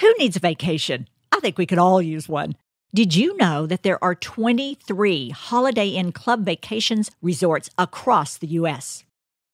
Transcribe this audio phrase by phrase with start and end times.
[0.00, 1.08] Who needs a vacation?
[1.30, 2.56] I think we could all use one.
[2.94, 9.04] Did you know that there are 23 Holiday Inn Club Vacations resorts across the U.S.?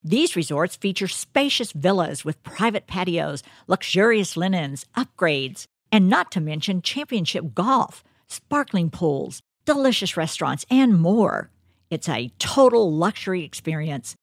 [0.03, 6.83] These resorts feature spacious villas with private patios, luxurious linens, upgrades, and not to mention
[6.83, 11.51] championship golf, sparkling pools, delicious restaurants, and more.
[11.91, 14.17] It's a total luxury experience.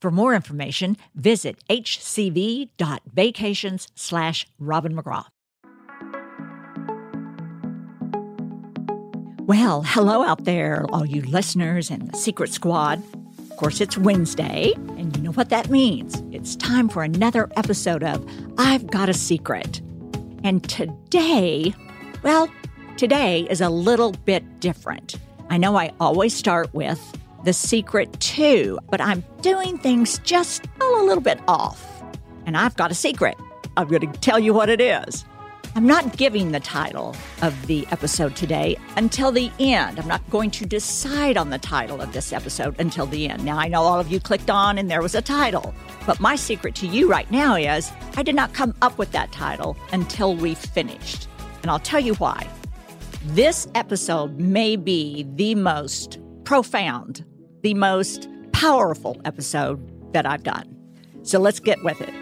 [0.00, 2.68] For more information, visit hcv.vacations
[3.94, 5.26] slash Robin McGraw.
[9.46, 13.00] Well, hello out there, all you listeners and the Secret Squad.
[13.48, 16.20] Of course, it's Wednesday, and you know what that means.
[16.32, 19.80] It's time for another episode of I've Got a Secret.
[20.42, 21.72] And today,
[22.24, 22.48] well,
[22.96, 25.14] today is a little bit different.
[25.48, 27.00] I know I always start with
[27.44, 32.02] the secret too, but I'm doing things just a little bit off.
[32.46, 33.36] And I've got a secret.
[33.76, 35.24] I'm going to tell you what it is.
[35.76, 40.00] I'm not giving the title of the episode today until the end.
[40.00, 43.44] I'm not going to decide on the title of this episode until the end.
[43.44, 45.74] Now, I know all of you clicked on and there was a title,
[46.06, 49.32] but my secret to you right now is I did not come up with that
[49.32, 51.28] title until we finished.
[51.60, 52.48] And I'll tell you why.
[53.26, 57.22] This episode may be the most profound,
[57.60, 60.74] the most powerful episode that I've done.
[61.22, 62.14] So let's get with it.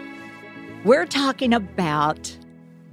[0.83, 2.37] We're talking about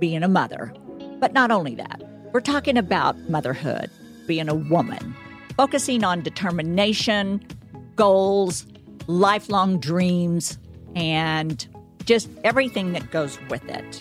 [0.03, 0.75] being a mother.
[1.21, 3.89] But not only that, we're talking about motherhood,
[4.27, 5.15] being a woman,
[5.57, 7.41] focusing on determination,
[7.95, 8.67] goals,
[9.07, 10.59] lifelong dreams,
[10.97, 11.69] and
[12.05, 14.01] just everything that goes with it.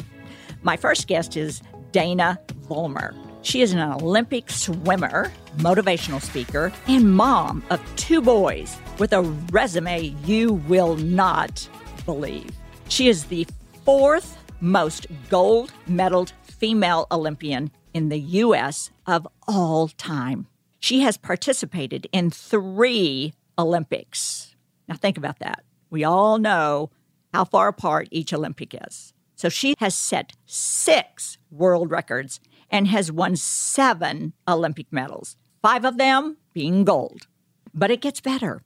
[0.64, 1.62] My first guest is
[1.92, 3.16] Dana Vollmer.
[3.44, 9.22] She is an Olympic swimmer, motivational speaker, and mom of two boys with a
[9.52, 11.70] resume you will not
[12.08, 12.50] believe.
[12.88, 13.46] She is the
[13.86, 18.92] fourth most gold medaled female Olympian in the U.S.
[19.06, 20.48] of all time.
[20.80, 24.56] She has participated in three Olympics.
[24.88, 25.64] Now, think about that.
[25.90, 26.92] We all know
[27.34, 29.14] how far apart each Olympic is.
[29.36, 32.40] So, she has set six world records
[32.70, 37.28] and has won seven Olympic medals, five of them being gold.
[37.74, 38.62] But it gets better.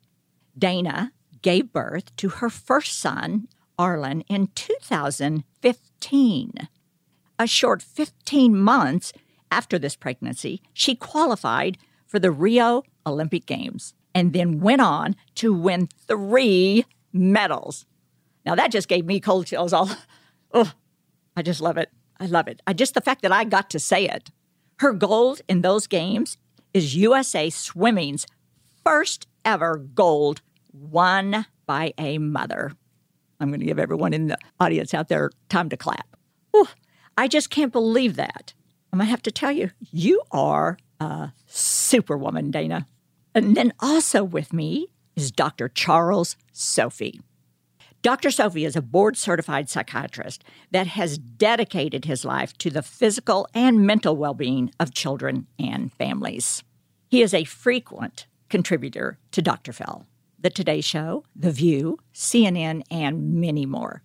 [0.58, 1.12] Dana
[1.42, 6.54] gave birth to her first son, Arlen, in 2015.
[7.38, 9.12] A short 15 months
[9.52, 15.54] after this pregnancy, she qualified for the Rio Olympic Games and then went on to
[15.54, 17.86] win three medals.
[18.46, 19.90] Now, that just gave me cold chills all.
[20.58, 20.72] Oh,
[21.36, 21.90] I just love it.
[22.18, 22.62] I love it.
[22.66, 24.32] I just the fact that I got to say it.
[24.80, 26.38] Her gold in those games
[26.74, 28.26] is USA Swimming's
[28.86, 32.72] first ever gold won by a mother.
[33.40, 36.16] I'm going to give everyone in the audience out there time to clap.
[37.18, 38.54] I just can't believe that.
[38.92, 42.88] I'm going to have to tell you, you are a superwoman, Dana.
[43.34, 45.70] And then also with me is Dr.
[45.70, 47.20] Charles Sophy.
[48.02, 48.30] Dr.
[48.30, 53.86] Sophy is a board certified psychiatrist that has dedicated his life to the physical and
[53.86, 56.64] mental well being of children and families.
[57.08, 59.74] He is a frequent contributor to Dr.
[59.74, 60.06] Phil,
[60.46, 64.04] The Today Show, The View, CNN, and many more.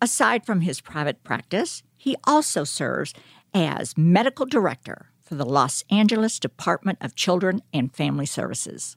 [0.00, 3.12] Aside from his private practice, he also serves
[3.52, 8.96] as medical director for the Los Angeles Department of Children and Family Services.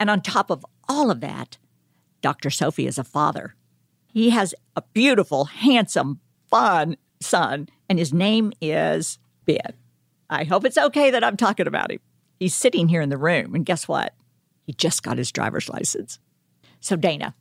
[0.00, 1.58] And on top of all of that,
[2.22, 2.50] Dr.
[2.50, 3.54] Sophy is a father
[4.12, 6.18] he has a beautiful, handsome,
[6.50, 9.74] fun son, and his name is Ben.
[10.28, 12.00] I hope it's okay that I'm talking about him.
[12.40, 14.12] He's sitting here in the room, and guess what?
[14.66, 16.18] He just got his driver's license.
[16.86, 17.34] So, Dana,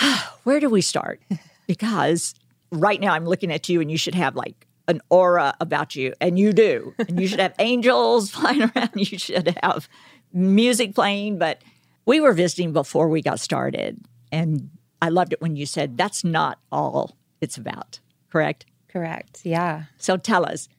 [0.42, 1.20] where do we start?
[1.68, 2.34] Because
[2.72, 6.14] right now I'm looking at you, and you should have like an aura about you,
[6.18, 6.94] and you do.
[6.98, 8.92] And you should have angels flying around.
[8.94, 9.86] You should have
[10.32, 11.36] music playing.
[11.36, 11.60] But
[12.06, 14.00] we were visiting before we got started,
[14.32, 14.70] and
[15.02, 18.00] I loved it when you said that's not all it's about,
[18.32, 18.64] correct?
[18.88, 19.42] Correct.
[19.44, 19.84] Yeah.
[19.98, 20.70] So tell us,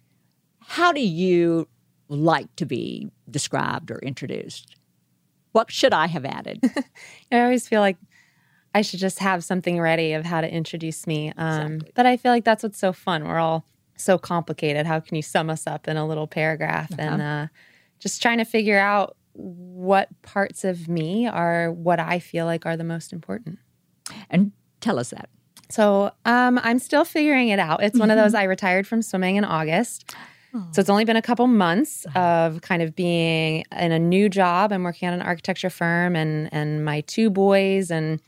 [0.60, 1.68] how do you
[2.08, 4.76] like to be described or introduced?
[5.52, 6.64] What should I have added?
[7.32, 7.98] I always feel like
[8.80, 11.34] I should just have something ready of how to introduce me.
[11.36, 11.92] Um, exactly.
[11.96, 13.26] But I feel like that's what's so fun.
[13.26, 13.66] We're all
[13.98, 14.86] so complicated.
[14.86, 16.90] How can you sum us up in a little paragraph?
[16.98, 17.48] And uh,
[18.00, 22.78] just trying to figure out what parts of me are what I feel like are
[22.78, 23.60] the most important.
[24.30, 25.30] And tell us that.
[25.70, 27.84] So um, I'm still figuring it out.
[27.84, 30.16] It's one of those I retired from swimming in August.
[30.72, 34.72] So it's only been a couple months of kind of being in a new job.
[34.72, 38.20] I'm working at an architecture firm and and my two boys and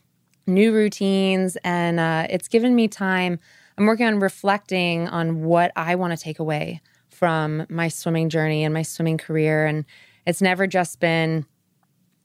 [0.47, 1.57] new routines.
[1.63, 3.39] And uh, it's given me time.
[3.77, 8.63] I'm working on reflecting on what I want to take away from my swimming journey
[8.63, 9.65] and my swimming career.
[9.65, 9.85] And
[10.25, 11.45] it's never just been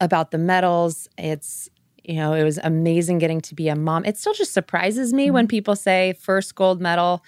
[0.00, 1.08] about the medals.
[1.16, 1.68] It's
[2.06, 4.04] you know, it was amazing getting to be a mom.
[4.04, 7.24] It still just surprises me when people say first gold medal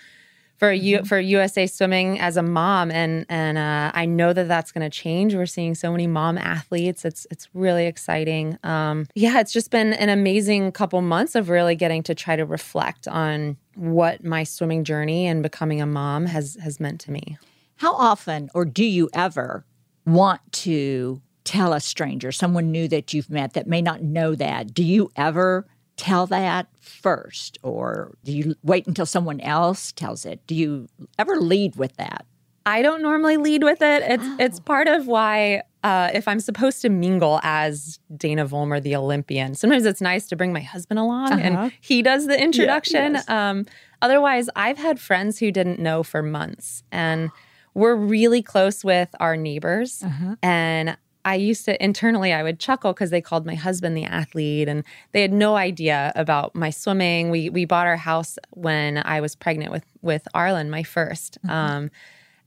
[0.59, 4.73] for you for USA swimming as a mom, and and uh, I know that that's
[4.73, 5.35] going to change.
[5.35, 7.05] We're seeing so many mom athletes.
[7.05, 8.59] It's it's really exciting.
[8.65, 12.45] Um, yeah, it's just been an amazing couple months of really getting to try to
[12.45, 17.39] reflect on what my swimming journey and becoming a mom has has meant to me.
[17.77, 19.65] How often, or do you ever
[20.05, 24.75] want to tell a stranger, someone new that you've met that may not know that?
[24.75, 25.67] Do you ever
[25.99, 30.41] tell that first, or do you wait until someone else tells it?
[30.47, 32.25] Do you ever lead with that?
[32.65, 34.03] I don't normally lead with it.
[34.07, 38.95] It's it's part of why uh, if I'm supposed to mingle as Dana Vollmer, the
[38.97, 41.41] Olympian, sometimes it's nice to bring my husband along Uh-huh.
[41.43, 43.15] and he does the introduction.
[43.15, 43.29] yes.
[43.29, 43.65] um,
[44.03, 47.31] otherwise, I've had friends who didn't know for months, and
[47.75, 50.03] we're really close with our neighbors.
[50.03, 50.37] Uh-huh.
[50.43, 50.97] And
[51.29, 54.83] I used to internally, I would chuckle because they called my husband the athlete, and
[55.13, 57.29] they had no idea about my swimming.
[57.29, 61.91] We we bought our house when I was pregnant with with Arlen, my 1st Um,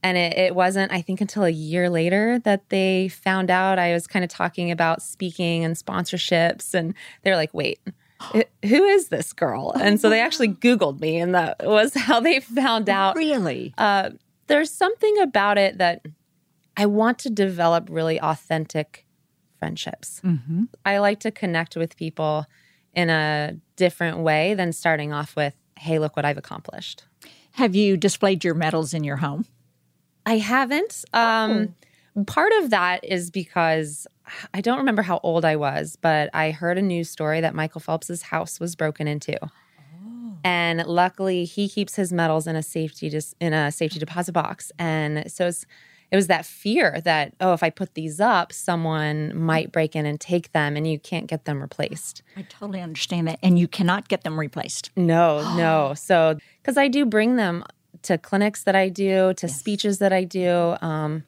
[0.02, 3.92] and it, it wasn't, I think, until a year later that they found out I
[3.92, 6.74] was kind of talking about speaking and sponsorships.
[6.74, 7.78] And they're like, wait,
[8.32, 9.70] who is this girl?
[9.80, 13.14] And so they actually Googled me, and that was how they found out.
[13.14, 13.74] Really?
[13.78, 14.10] Uh,
[14.48, 16.04] there's something about it that
[16.76, 19.06] I want to develop really authentic
[19.58, 20.20] friendships.
[20.24, 20.64] Mm-hmm.
[20.84, 22.46] I like to connect with people
[22.94, 27.04] in a different way than starting off with, hey, look what I've accomplished.
[27.52, 29.44] Have you displayed your medals in your home?
[30.26, 31.04] I haven't.
[31.12, 31.74] Um,
[32.26, 34.06] Part of that is because
[34.52, 37.80] I don't remember how old I was, but I heard a news story that Michael
[37.80, 39.38] Phelps's house was broken into.
[40.44, 44.70] And luckily, he keeps his medals in a safety dis- in a safety deposit box.
[44.78, 45.64] And so it's,
[46.12, 50.06] it was that fear that oh, if I put these up, someone might break in
[50.06, 52.22] and take them, and you can't get them replaced.
[52.36, 53.40] I totally understand that.
[53.42, 54.90] And you cannot get them replaced.
[54.94, 55.94] No, no.
[55.94, 57.64] So, because I do bring them
[58.02, 60.76] to clinics that I do, to speeches that I do.
[60.80, 61.24] Um,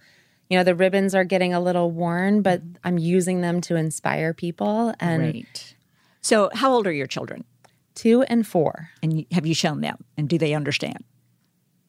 [0.49, 4.33] you know, the ribbons are getting a little worn, but I'm using them to inspire
[4.35, 4.95] people.
[5.01, 5.47] And.
[6.21, 7.45] So, how old are your children?
[7.95, 8.91] two and four.
[9.03, 10.05] And have you shown them?
[10.17, 11.05] And do they understand?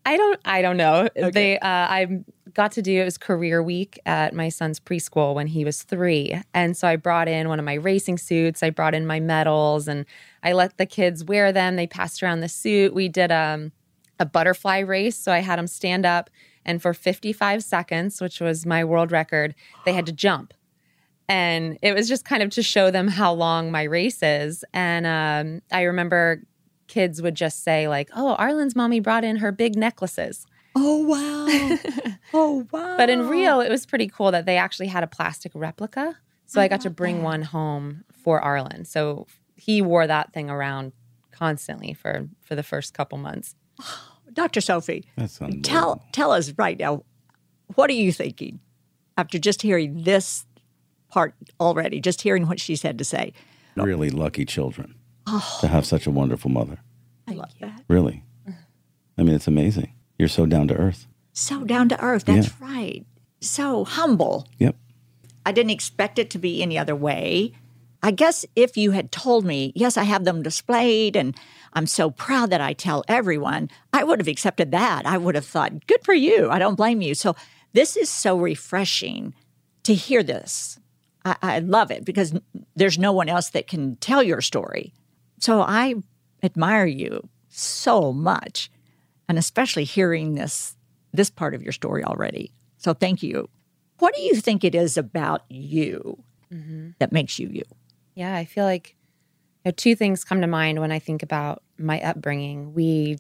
[0.06, 0.40] I don't.
[0.46, 1.10] I don't know.
[1.16, 1.58] They.
[1.58, 2.24] Uh, I
[2.56, 6.42] got to do it was career week at my son's preschool when he was three,
[6.54, 8.64] and so I brought in one of my racing suits.
[8.64, 10.06] I brought in my medals, and
[10.42, 11.76] I let the kids wear them.
[11.76, 12.96] They passed around the suit.
[12.96, 13.72] We did um,
[14.20, 16.30] a butterfly race, so I had them stand up,
[16.66, 19.54] and for 55 seconds, which was my world record,
[19.86, 20.54] they had to jump.
[21.28, 24.64] And it was just kind of to show them how long my race is.
[24.74, 26.44] And um, I remember
[26.88, 32.14] kids would just say like, "Oh, Arlen's mommy brought in her big necklaces." Oh, wow.
[32.34, 32.98] oh, wow.
[32.98, 36.18] But in Rio, it was pretty cool that they actually had a plastic replica.
[36.48, 38.86] So I got to bring one home for Arlen.
[38.86, 40.92] So he wore that thing around
[41.32, 43.56] constantly for for the first couple months.
[44.34, 44.60] Dr.
[44.60, 47.04] Sophy, That's tell, tell us right now,
[47.76, 48.60] what are you thinking
[49.18, 50.46] after just hearing this
[51.10, 53.32] part already, just hearing what she's had to say?
[53.78, 54.96] really lucky children
[55.28, 55.58] oh.
[55.62, 56.80] to have such a wonderful mother.
[57.28, 57.84] I love that.
[57.88, 58.24] Really.
[58.48, 58.60] Mm-hmm.
[59.18, 59.94] I mean, it's amazing.
[60.18, 61.08] You're so down to earth.
[61.34, 62.26] So down to earth.
[62.26, 63.06] That's right.
[63.42, 64.48] So humble.
[64.60, 64.76] Yep.
[65.46, 67.54] I didn't expect it to be any other way.
[68.02, 71.36] I guess if you had told me, yes, I have them displayed and
[71.74, 75.06] I'm so proud that I tell everyone, I would have accepted that.
[75.06, 76.50] I would have thought, good for you.
[76.50, 77.16] I don't blame you.
[77.16, 77.36] So
[77.74, 79.34] this is so refreshing
[79.84, 80.80] to hear this.
[81.26, 82.34] I, I love it because
[82.76, 84.94] there's no one else that can tell your story.
[85.40, 85.96] So I
[86.42, 88.72] admire you so much,
[89.28, 90.76] and especially hearing this
[91.14, 92.52] this part of your story already.
[92.78, 93.50] So thank you.
[94.00, 96.22] What do you think it is about you
[97.00, 97.64] that makes you you?
[98.16, 98.96] Yeah, I feel like
[99.64, 102.74] you know, two things come to mind when I think about my upbringing.
[102.74, 103.20] We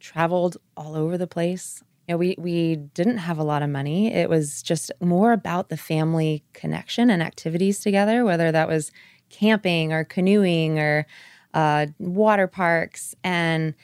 [0.00, 1.82] traveled all over the place.
[2.08, 4.12] You know, we we didn't have a lot of money.
[4.12, 8.90] It was just more about the family connection and activities together, whether that was
[9.30, 11.06] camping or canoeing or
[11.54, 13.14] uh, water parks.
[13.24, 13.74] And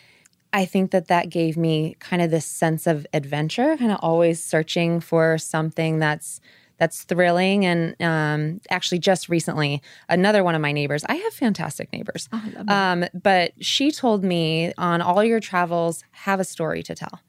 [0.53, 4.43] I think that that gave me kind of this sense of adventure, kind of always
[4.43, 6.41] searching for something that's
[6.79, 7.67] that's thrilling.
[7.67, 12.65] And um, actually, just recently, another one of my neighbors, I have fantastic neighbors, Oh,
[12.69, 17.21] um, but she told me on all your travels, have a story to tell.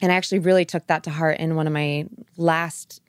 [0.00, 2.06] And I actually really took that to heart in one of my
[2.36, 3.02] last,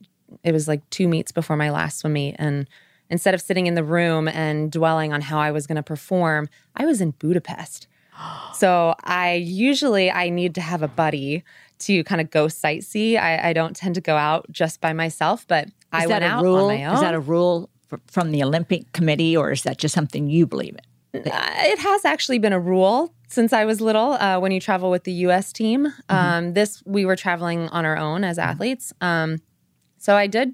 [0.44, 2.36] it was like two meets before my last swim meet.
[2.40, 2.68] And
[3.10, 6.50] instead of sitting in the room and dwelling on how I was going to perform,
[6.76, 7.88] I was in Budapest.
[8.54, 11.44] So I usually I need to have a buddy
[11.80, 13.18] to kind of go sightsee.
[13.18, 16.24] I, I don't tend to go out just by myself, but I Is went that
[16.24, 16.66] a out rule?
[16.70, 16.96] on my own.
[16.96, 20.46] Is that a rule fr- from the Olympic Committee, or is that just something you
[20.46, 20.76] believe
[21.14, 21.22] in?
[21.32, 24.14] Uh, it has actually been a rule since I was little.
[24.14, 25.52] Uh, when you travel with the U.S.
[25.52, 28.94] team, um, this we were traveling on our own as athletes.
[29.02, 29.40] Um,
[29.98, 30.54] so I did.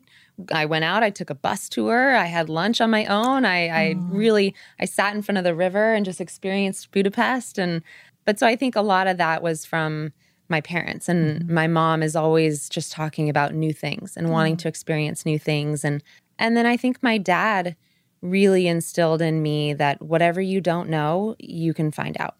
[0.51, 1.03] I went out.
[1.03, 2.15] I took a bus tour.
[2.15, 3.45] I had lunch on my own.
[3.45, 7.57] I, I really I sat in front of the river and just experienced Budapest.
[7.57, 7.81] And
[8.25, 10.13] but so I think a lot of that was from
[10.49, 11.53] my parents and mm-hmm.
[11.53, 15.83] my mom is always just talking about new things and wanting to experience new things
[15.83, 16.01] and
[16.39, 17.75] and then I think my dad
[18.21, 22.39] really instilled in me that whatever you don't know, you can find out.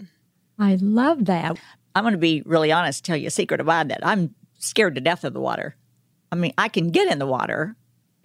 [0.60, 1.58] I love that.
[1.96, 4.06] I'm going to be really honest, tell you a secret about that.
[4.06, 5.76] I'm scared to death of the water.
[6.32, 7.76] I mean, I can get in the water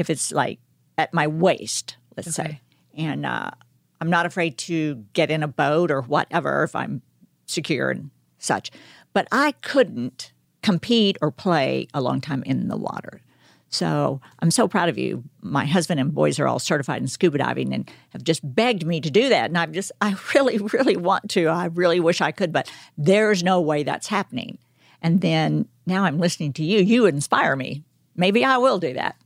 [0.03, 0.59] if it's like
[0.99, 2.61] at my waist, let's say.
[2.95, 3.53] And uh,
[4.01, 7.03] I'm not afraid to get in a boat or whatever if I'm
[7.47, 8.73] secure and such.
[9.13, 10.33] But I couldn't
[10.63, 13.23] compete or play a long time in the water.
[13.69, 15.23] So I'm so proud of you.
[15.41, 19.01] My husband and boys are all certified in scuba diving and have just begged me
[19.01, 19.51] to do that.
[19.51, 21.47] And I've just, I really, really want to.
[21.47, 24.59] I really wish I could, but there's no way that's happening.
[25.01, 26.81] And then now I'm listening to you.
[26.81, 27.85] You inspire me.
[28.17, 29.17] Maybe I will do that.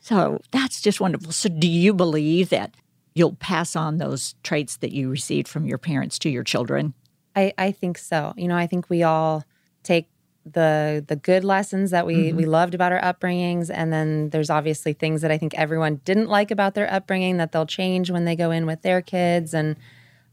[0.00, 1.32] So that's just wonderful.
[1.32, 2.74] So do you believe that
[3.14, 6.94] you'll pass on those traits that you received from your parents to your children?
[7.34, 8.34] I, I think so.
[8.36, 9.44] You know, I think we all
[9.82, 10.08] take
[10.44, 14.92] the the good lessons that we we loved about our upbringings, and then there's obviously
[14.92, 18.36] things that I think everyone didn't like about their upbringing that they'll change when they
[18.36, 19.54] go in with their kids.
[19.54, 19.76] And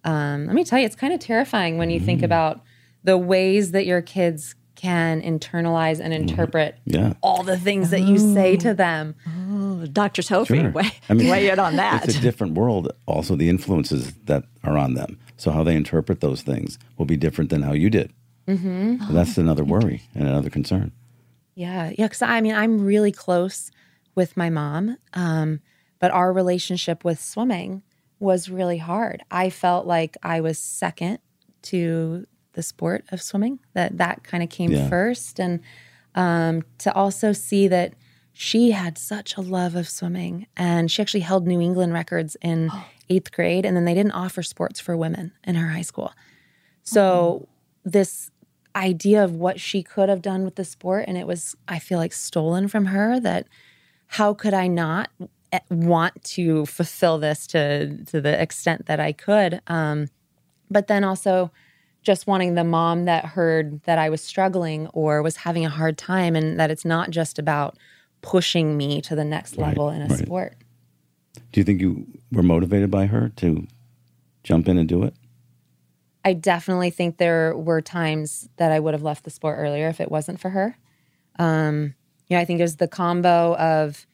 [0.04, 2.62] um, let me tell you, it's kind of terrifying when you think about
[3.04, 7.13] the ways that your kids can internalize and interpret Yeah.
[7.22, 9.16] all the things that you say to them.
[9.50, 10.22] Oh, Dr.
[10.22, 10.72] Sophy, Sure.
[10.72, 12.04] weigh, I mean, weigh in on that.
[12.08, 12.92] It's a different world.
[13.06, 15.18] Also, the influences that are on them.
[15.38, 18.12] So, how they interpret those things will be different than how you did.
[18.46, 19.13] Mm-hmm.
[19.13, 20.92] that's another worry and another concern.
[21.56, 22.08] Yeah, yeah.
[22.08, 23.72] Because I mean, I'm really close
[24.16, 25.62] with my mom, um,
[26.00, 27.84] but our relationship with swimming
[28.20, 29.24] was really hard.
[29.32, 31.20] I felt like I was second
[31.72, 33.60] to the sport of swimming.
[33.74, 34.89] That that kind of came Yeah.
[34.89, 35.60] first, and
[36.15, 37.93] um, to also see that
[38.33, 42.72] she had such a love of swimming, and she actually held New England records in
[43.10, 46.12] eighth grade, and then they didn't offer sports for women in her high school.
[46.83, 47.48] So
[47.86, 48.29] this
[48.75, 52.00] idea of what she could have done with the sport and it was I feel
[52.00, 53.48] like stolen from her that
[54.07, 55.12] how could I not
[55.51, 60.07] eh, want to fulfill this to to the extent that I could um
[60.72, 61.51] but then also
[62.03, 65.98] just wanting the mom that heard that I was struggling or was having a hard
[65.98, 67.77] time and that it's not just about
[68.22, 70.19] pushing me to the next Right, level in a right.
[70.19, 70.55] sport.
[71.51, 73.67] Do you think you were motivated by her to
[74.43, 75.13] jump in and do it?
[76.25, 80.00] I definitely think there were times that I would have left the sport earlier if
[80.00, 80.77] it wasn't for her.
[81.38, 81.95] Um,
[82.27, 84.05] you know, I think it was the combo of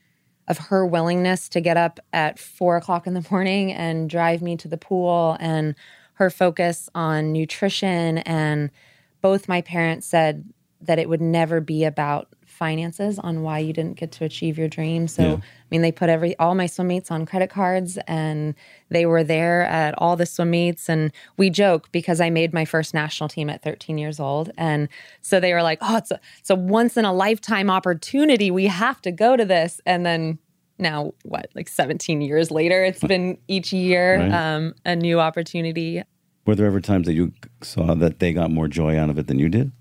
[0.48, 4.58] of her willingness to get up at four o'clock in the morning and drive me
[4.58, 5.76] to the pool, and
[6.20, 8.20] her focus on nutrition.
[8.20, 8.70] And
[9.22, 10.46] both my parents said
[10.82, 14.68] that it would never be about finances on why you didn't get to achieve your
[14.68, 15.08] dream.
[15.08, 15.34] So, Yeah.
[15.36, 18.54] I mean, they put every all my swim meets on credit cards, and
[18.90, 20.90] they were there at all the swim meets.
[20.90, 24.90] And we joke because I made my first national team at 13 years old, and
[25.22, 28.52] so they were like, "Oh, it's a it's a once in a lifetime opportunity.
[28.52, 30.40] We have to go to this." And then
[30.80, 34.32] now, what, like 17 years later, it's been each year Right.
[34.56, 36.02] um, a new opportunity.
[36.46, 39.28] Were there ever times that you saw that they got more joy out of it
[39.28, 39.72] than you did?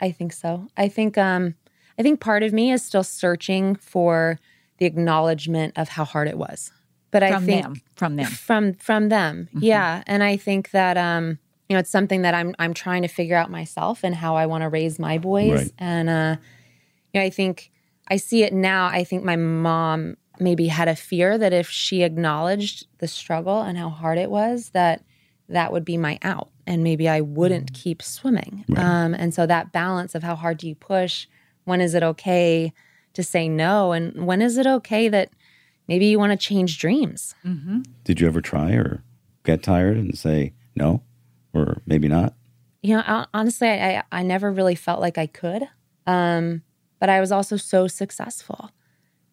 [0.00, 0.66] I think so.
[0.76, 1.54] I think um
[1.98, 4.38] I think part of me is still searching for
[4.78, 6.72] the acknowledgement of how hard it was.
[7.10, 8.26] But I think them, from them.
[8.26, 9.48] from from them.
[9.58, 11.38] Yeah, and I think that um
[11.68, 14.46] you know it's something that I'm I'm trying to figure out myself and how I
[14.46, 15.72] want to raise my boys Right.
[15.78, 16.36] and uh
[17.14, 17.70] you know I think
[18.08, 18.86] I see it now.
[18.88, 23.78] I think my mom maybe had a fear that if she acknowledged the struggle and
[23.78, 25.04] how hard it was that
[25.48, 28.64] that would be my out and maybe I wouldn't keep swimming.
[28.76, 31.26] Um and so that balance of how hard do you push?
[31.64, 32.72] When is it okay
[33.12, 35.30] to say no and when is it okay that
[35.86, 37.34] maybe you want to change dreams?
[38.04, 39.02] Did you ever try or
[39.44, 41.02] get tired and say no,
[41.52, 42.34] or maybe not?
[42.84, 45.62] you know, honestly, I, I never really felt like I could.
[46.06, 46.62] Um,
[47.00, 48.70] but I was also so successful,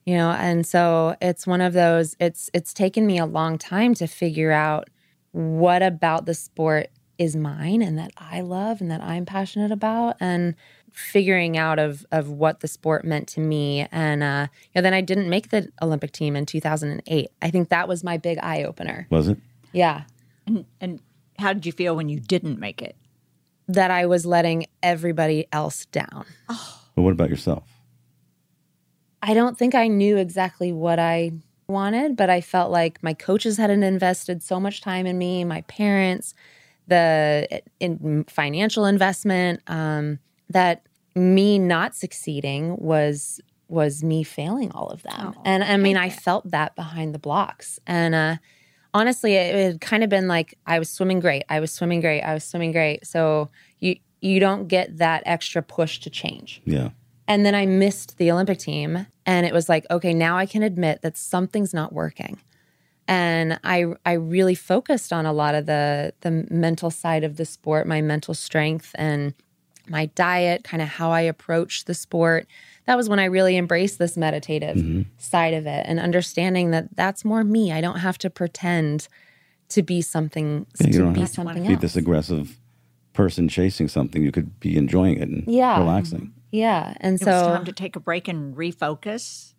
[0.05, 3.93] you know, and so it's one of those, it's, it's taken me a long time
[3.95, 4.89] to figure out
[5.31, 10.17] what about the sport is mine and that I love and that I'm passionate about
[10.19, 10.55] and
[10.91, 14.93] figuring out of of what the sport meant to me and uh you know, then
[14.93, 17.29] I didn't make the Olympic team in 2008.
[17.41, 19.07] I think that was my big eye opener.
[19.09, 19.37] Was it?
[19.71, 20.03] Yeah.
[20.45, 20.99] And, and
[21.37, 22.95] how did you feel when you didn't make it?
[23.67, 26.25] That I was letting everybody else down.
[26.95, 27.63] But what about yourself?
[29.21, 31.31] I don't think I knew exactly what I
[31.67, 35.61] wanted, but I felt like my coaches hadn't invested so much time in me, my
[35.61, 36.33] parents,
[36.87, 40.83] the in financial investment, um, that
[41.15, 45.33] me not succeeding was was me failing all of them.
[45.45, 47.79] and I mean, I felt that behind the blocks.
[47.87, 48.35] And uh,
[48.93, 52.01] honestly, it, it had kind of been like I was swimming great, I was swimming
[52.01, 53.07] great, I was swimming great.
[53.07, 53.49] So
[53.79, 56.61] you you don't get that extra push to change.
[56.65, 56.89] Yeah.
[57.27, 59.07] And then I missed the Olympic team.
[59.25, 62.41] And it was like, okay, now I can admit that something's not working.
[63.07, 67.45] And I I really focused on a lot of the the mental side of the
[67.45, 69.33] sport, my mental strength and
[69.89, 72.47] my diet, kind of how I approach the sport.
[72.85, 75.01] That was when I really embraced this meditative mm-hmm.
[75.17, 77.71] side of it and understanding that that's more me.
[77.71, 79.07] I don't have to pretend
[79.69, 81.81] to be something Yeah, you to don't be have to be else.
[81.81, 82.59] this aggressive
[83.13, 84.23] person chasing something.
[84.23, 85.79] You could be enjoying it and Yeah.
[85.79, 86.33] relaxing.
[86.51, 86.93] Yeah.
[86.99, 89.53] And It so was time to take a break and refocus.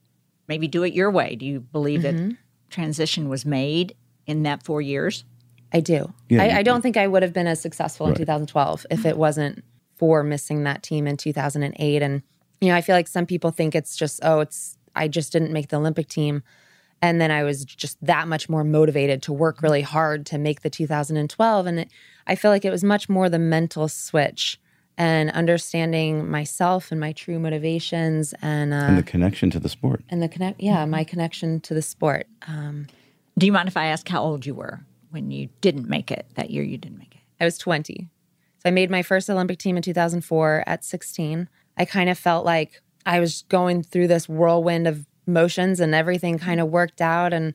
[0.49, 1.37] Maybe do it your way.
[1.37, 2.29] Do you believe Mm-hmm.
[2.31, 2.37] that
[2.71, 3.95] transition was made
[4.27, 5.25] in that four years?
[5.73, 6.13] I do.
[6.29, 9.17] Yeah, I, I don't think I would have been as successful in 2012 if it
[9.17, 9.65] wasn't
[9.97, 12.03] for missing that team in 2008.
[12.03, 12.23] And,
[12.61, 15.53] you know, I feel like some people think it's just, oh, it's, I just didn't
[15.53, 16.43] make the Olympic team.
[17.01, 20.61] And then I was just that much more motivated to work really hard to make
[20.61, 21.67] the 2012.
[21.67, 21.89] And it,
[22.27, 24.61] I feel like it was much more the mental switch
[24.99, 30.03] and understanding myself and my true motivations and, uh, And the connection to the sport.
[30.09, 32.27] and the connect, yeah, my connection to the sport.
[32.47, 32.87] Um,
[33.39, 36.27] Do you mind if I ask how old you were when you didn't make it
[36.35, 36.63] that year?
[36.63, 37.21] You didn't make it.
[37.41, 38.09] I was 20.
[38.59, 41.49] So I made my first Olympic team in 2004 at 16.
[41.79, 46.39] I kind of felt like I was going through this whirlwind of motions and everything
[46.39, 47.33] kind of worked out.
[47.33, 47.55] And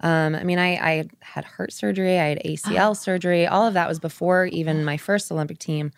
[0.00, 3.46] um, I mean, I, I had heart surgery, I had ACL surgery.
[3.46, 5.92] All of that was before even my first Olympic team.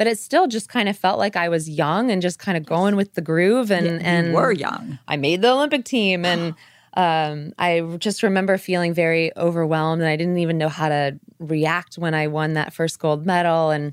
[0.00, 2.64] But it still just kind of felt like I was young and just kind of
[2.64, 3.70] going with the groove.
[3.70, 4.98] And, and you were young.
[5.06, 6.54] I made the Olympic team and
[6.94, 11.98] um, I just remember feeling very overwhelmed and I didn't even know how to react
[11.98, 13.92] when I won that first gold medal and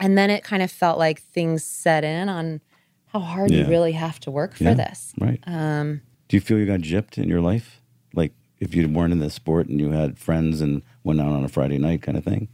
[0.00, 2.60] and then it kind of felt like things set in on
[3.12, 4.74] how hard you really have to work for Yeah.
[4.74, 5.12] this.
[5.20, 5.38] Right.
[5.46, 7.80] Um, Do you feel you got gypped in your life?
[8.12, 11.44] Like if you weren't in the sport and you had friends and went out on
[11.44, 12.48] a Friday night kind of thing?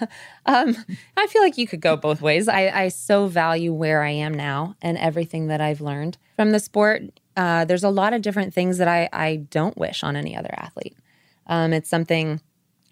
[0.46, 0.76] um,
[1.16, 2.48] I feel like you could go both ways.
[2.48, 6.60] I, I so value where I am now and everything that I've learned from the
[6.60, 7.02] sport.
[7.36, 10.54] Uh, there's a lot of different things that I, I don't wish on any other
[10.56, 10.96] athlete.
[11.46, 12.40] Um, it's something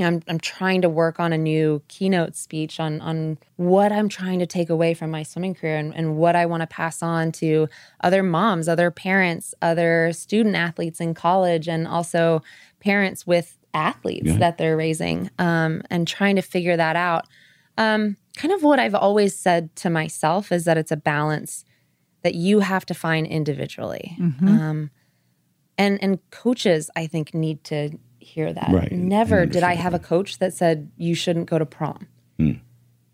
[0.04, 4.38] I'm, I'm trying to work on a new keynote speech on on what I'm trying
[4.38, 7.32] to take away from my swimming career and, and what I want to pass on
[7.32, 7.68] to
[8.02, 12.42] other moms, other parents, other student athletes in college, and also
[12.80, 14.36] parents with athletes Yeah.
[14.38, 17.26] that they're raising, um, and trying to figure that out.
[17.78, 21.64] Um, kind of what I've always said to myself is that it's a balance
[22.22, 24.16] that you have to find individually.
[24.20, 24.90] Um,
[25.78, 28.70] and and coaches, I think, need to hear that.
[28.70, 31.64] Right, and Never did I understand have a coach that said you shouldn't go to
[31.64, 32.06] prom.
[32.38, 32.52] Hmm.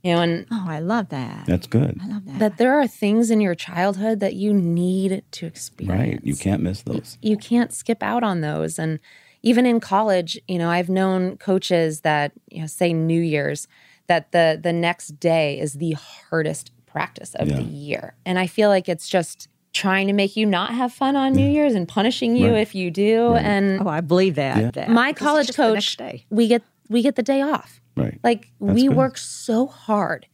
[0.03, 1.47] You know, and Oh, I love that.
[1.47, 1.99] That's good.
[2.03, 2.38] I love that.
[2.38, 5.99] that there are things in your childhood that you need to experience.
[6.01, 6.21] Right.
[6.25, 7.19] You can't miss those.
[7.23, 8.79] You can't skip out on those.
[8.79, 8.99] And
[9.47, 13.69] even in college, you know, I've known coaches that, you know, say New Year's,
[14.09, 17.59] that the the next day is the hardest practice of Yeah.
[17.59, 18.17] the year.
[18.27, 21.49] And I feel like it's just trying to make you not have fun on New
[21.49, 22.61] Year's and punishing you Right.
[22.61, 23.35] if you do.
[23.35, 24.57] And oh, I believe that.
[24.57, 24.71] Yeah.
[24.73, 24.89] that.
[24.89, 26.27] my college just the next coach, day.
[26.29, 27.81] we get we get the day off.
[27.97, 28.19] Right.
[28.25, 28.97] Like That's we good.
[28.97, 30.27] work so hard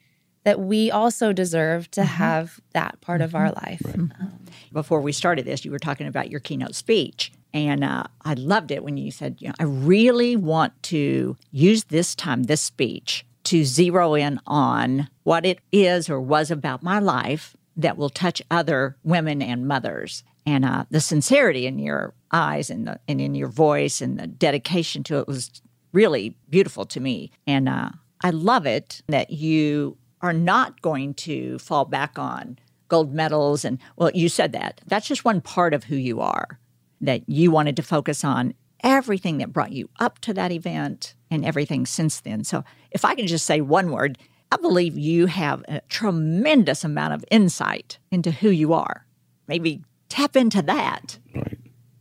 [0.45, 2.09] that we also deserve to mm-hmm.
[2.09, 3.67] have that part of our mm-hmm.
[3.67, 3.83] life.
[3.83, 4.27] Mm-hmm.
[4.73, 7.31] before we started this, you were talking about your keynote speech.
[7.55, 11.85] And uh, I loved it when you said, you know, I really want to use
[11.85, 16.99] this time, this speech, to zero in on what it is or was about my
[16.99, 20.25] life that will touch other women and mothers.
[20.47, 24.27] And uh, the sincerity in your eyes and, the, and in your voice and the
[24.27, 25.63] dedication to it was
[25.93, 27.31] really beautiful to me.
[27.47, 27.91] And uh,
[28.23, 33.65] I love it that you are not going to fall back on gold medals.
[33.65, 34.81] And well, you said that.
[34.87, 36.59] That's just one part of who you are,
[37.03, 41.45] that you wanted to focus on everything that brought you up to that event and
[41.45, 42.43] everything since then.
[42.45, 44.19] So if I can just say one word,
[44.51, 49.07] I believe you have a tremendous amount of insight into who you are.
[49.49, 51.19] Maybe tap into that.
[51.35, 51.59] Right.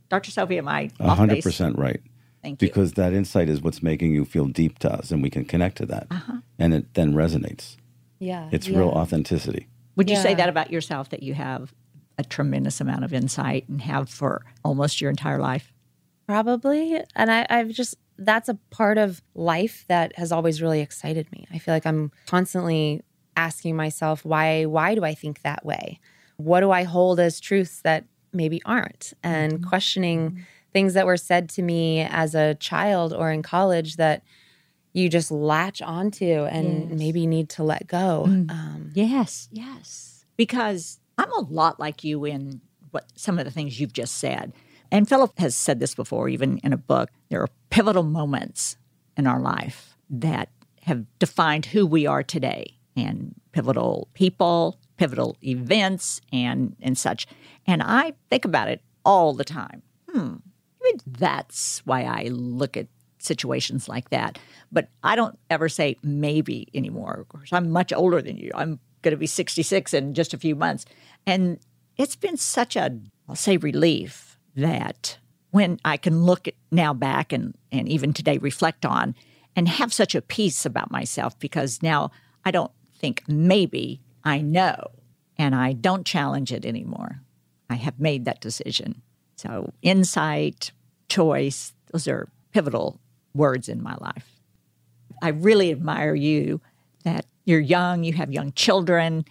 [0.08, 0.30] Dr.
[0.30, 1.44] Sophy, am I A off hundred base?
[1.44, 2.00] percent right.
[2.42, 2.68] Thank you.
[2.68, 5.76] Because that insight is what's making you feel deep to us, and we can connect
[5.78, 6.38] to that, Uh-huh.
[6.58, 7.76] and it then resonates.
[8.18, 8.48] Yeah.
[8.52, 8.78] It's yeah.
[8.78, 9.68] real authenticity.
[9.96, 11.72] Would you say that about yourself that you have
[12.18, 15.72] a tremendous amount of insight and have for almost your entire life?
[16.26, 17.00] Probably.
[17.16, 21.46] And I, I've just, that's a part of life that has always really excited me.
[21.52, 23.02] I feel like I'm constantly
[23.36, 26.00] asking myself, why, why do I think that way?
[26.36, 29.12] What do I hold as truths that maybe aren't?
[29.22, 29.68] And mm-hmm.
[29.68, 30.42] questioning mm-hmm.
[30.72, 34.22] things that were said to me as a child or in college that
[34.92, 38.24] you just latch onto and maybe need to let go.
[38.28, 38.50] Mm.
[38.50, 40.26] Um, Yes, yes.
[40.36, 44.52] Because I'm a lot like you in what some of the things you've just said.
[44.90, 47.10] And Philip has said this before, even in a book.
[47.30, 48.76] There are pivotal moments
[49.16, 50.50] in our life that
[50.82, 57.26] have defined who we are today, and pivotal people, pivotal events, and and such.
[57.66, 59.82] And I think about it all the time.
[60.10, 60.36] Hmm,
[61.06, 64.38] that's why I look at situations like that.
[64.70, 67.14] But I don't ever say maybe anymore.
[67.14, 68.50] Of course, I'm much older than you.
[68.54, 70.84] I'm going to be 66 in just a few months.
[71.26, 71.58] And
[71.96, 75.18] it's been such a, I'll say, relief that
[75.50, 79.14] when I can look now back and, and even today reflect on
[79.54, 82.10] and have such a peace about myself because now
[82.44, 84.92] I don't think maybe, I know,
[85.36, 87.20] and I don't challenge it anymore.
[87.68, 89.02] I have made that decision.
[89.36, 90.72] So, insight,
[91.08, 93.00] choice, those are pivotal
[93.34, 94.40] words in my life.
[95.22, 96.60] I really admire you
[97.02, 99.24] that you're young, you have young children,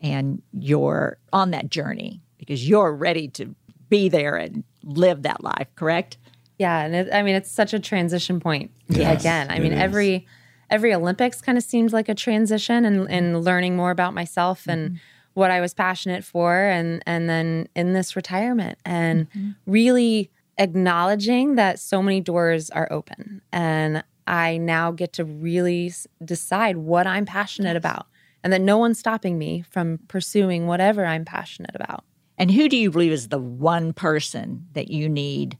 [0.00, 3.54] and you're on that journey because you're ready to
[3.88, 6.18] be there and live that life, correct?
[6.58, 9.50] Yeah, and it, I mean it's such a transition point Yes, again.
[9.50, 9.80] I mean is.
[9.80, 10.26] every
[10.70, 14.90] every Olympics kind of seemed like a transition and and learning more about myself and
[14.90, 14.96] mm-hmm.
[15.34, 19.50] what I was passionate for and and then in this retirement and mm-hmm.
[19.66, 26.06] really acknowledging that so many doors are open and I now get to really s-
[26.24, 28.06] decide what I'm passionate about
[28.44, 32.04] and that no one's stopping me from pursuing whatever I'm passionate about.
[32.36, 35.58] And who do you believe is the one person that you need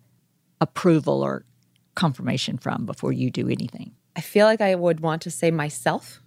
[0.60, 1.44] approval or
[1.94, 3.92] confirmation from before you do anything?
[4.16, 6.20] I feel like I would want to say myself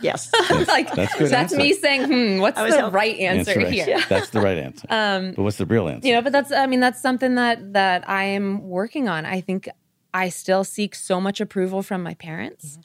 [0.00, 0.30] Yes.
[0.68, 3.70] like That's a good that's me saying, hmm, what's the hoping- right answer right.
[3.70, 4.00] here?
[4.08, 4.86] That's the right answer.
[4.88, 6.08] but what's the real answer?
[6.08, 9.26] You know, but that's I mean, that's something that that I am working on.
[9.26, 9.68] I think
[10.14, 12.78] I still seek so much approval from my parents,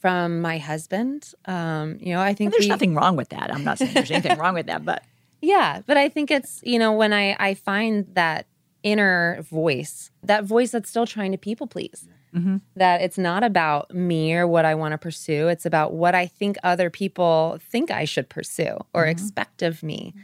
[0.00, 1.34] from my husband.
[1.44, 3.52] Um, you know, I think there's we, nothing wrong with that.
[3.52, 5.02] I'm not saying there's anything wrong with that, but
[5.40, 8.46] Yeah, but I think it's, you know, when I I find that
[8.82, 12.08] inner voice, that voice that's still trying to people please.
[12.76, 15.48] That it's not about me or what I want to pursue.
[15.48, 20.14] It's about what I think other people think I should pursue or expect of me.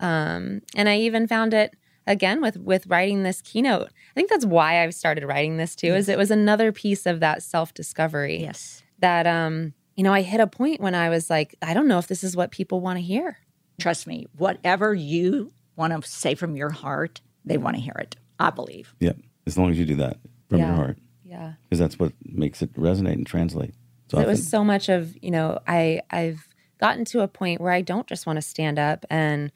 [0.00, 3.88] Um, and I even found it again with with writing this keynote.
[3.88, 5.94] I think that's why I started writing this too.
[5.94, 8.82] Is it was another piece of that self discovery yes.
[8.98, 11.98] that um, you know, I hit a point when I was like, I don't know
[11.98, 13.38] if this is what people want to hear.
[13.80, 18.16] Trust me, whatever you want to say from your heart, they want to hear it.
[18.38, 18.94] I believe.
[18.98, 19.12] yeah,
[19.46, 20.16] as long as you do that
[20.48, 20.66] from Yeah.
[20.68, 21.52] your heart, Yeah.
[21.62, 23.74] because that's what makes it resonate and translate.
[24.08, 26.46] So it was so much of you know i i've
[26.78, 29.50] gotten to a point where i don't just want to stand up and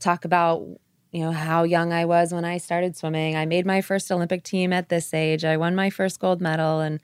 [0.00, 0.66] talk about
[1.12, 3.36] you know how young i was when i started swimming.
[3.36, 5.44] I made my first olympic team at this age.
[5.44, 6.80] I won my first gold medal.
[6.80, 7.00] And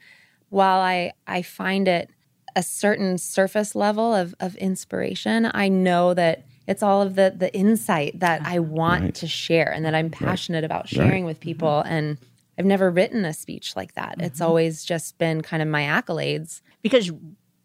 [0.49, 2.09] while i i find it
[2.55, 7.53] a certain surface level of of inspiration i know that it's all of the the
[7.53, 8.63] insight that i uh-huh.
[8.63, 9.15] want Right.
[9.15, 11.49] to share and that i'm passionate about sharing with mm-hmm.
[11.49, 11.79] people.
[11.81, 12.17] And
[12.57, 14.15] i've never written a speech like that.
[14.19, 14.47] It's mm-hmm.
[14.47, 16.61] always just been kind of my accolades.
[16.81, 17.11] Because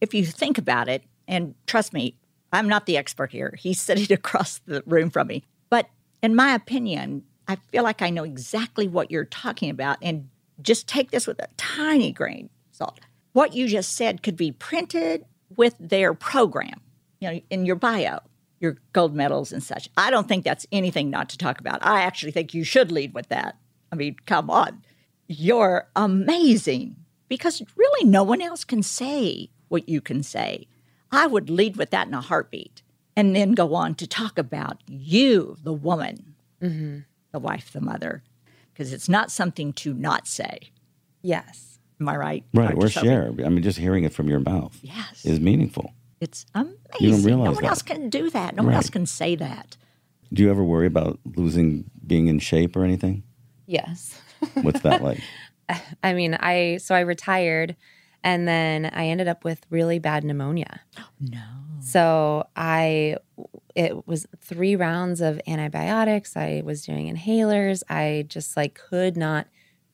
[0.01, 2.17] if you think about it, and trust me,
[2.53, 3.55] I'm not the expert here.
[3.59, 5.45] He's sitting across the room from me.
[5.69, 5.89] But
[6.23, 9.99] in my opinion, I feel like I know exactly what you're talking about.
[10.03, 10.29] And
[10.63, 13.01] just take this with a tiny grain of salt.
[13.33, 15.25] What you just said could be printed
[15.57, 16.81] with their program,
[17.21, 18.21] you know, in your bio,
[18.61, 19.89] your gold medals and such.
[19.97, 21.85] I don't think that's anything not to talk about.
[21.85, 23.57] I actually think you should lead with that.
[23.91, 24.83] I mean, come on.
[25.27, 26.97] You're amazing
[27.29, 30.67] because really no one else can say what you can say.
[31.13, 32.83] I would lead with that in a heartbeat
[33.17, 36.99] and then go on to talk about you, the woman, mm-hmm.
[37.33, 38.23] the wife, the mother,
[38.73, 40.71] because it's not something to not say.
[41.23, 41.67] yes
[42.01, 42.45] Am I right?
[42.55, 42.71] right.
[42.75, 42.87] Dr.
[42.87, 43.07] Or Sophy?
[43.09, 43.27] share.
[43.45, 45.25] I mean, just hearing it from your mouth Yes.
[45.27, 45.93] is meaningful.
[46.21, 46.79] It's amazing.
[46.99, 47.69] You don't realize no one that.
[47.69, 48.55] else can do that.
[48.57, 49.77] No one else can say that.
[50.33, 53.23] Do you ever worry about losing being in shape or anything?
[53.67, 54.19] yes
[54.63, 55.21] What's that like?
[56.03, 57.77] i mean i so i retired
[58.23, 60.81] And then I ended up with really bad pneumonia.
[61.21, 61.41] No.
[61.83, 63.17] So I,
[63.75, 66.37] it was three rounds of antibiotics.
[66.37, 67.83] I was doing inhalers.
[67.89, 69.47] I just like could not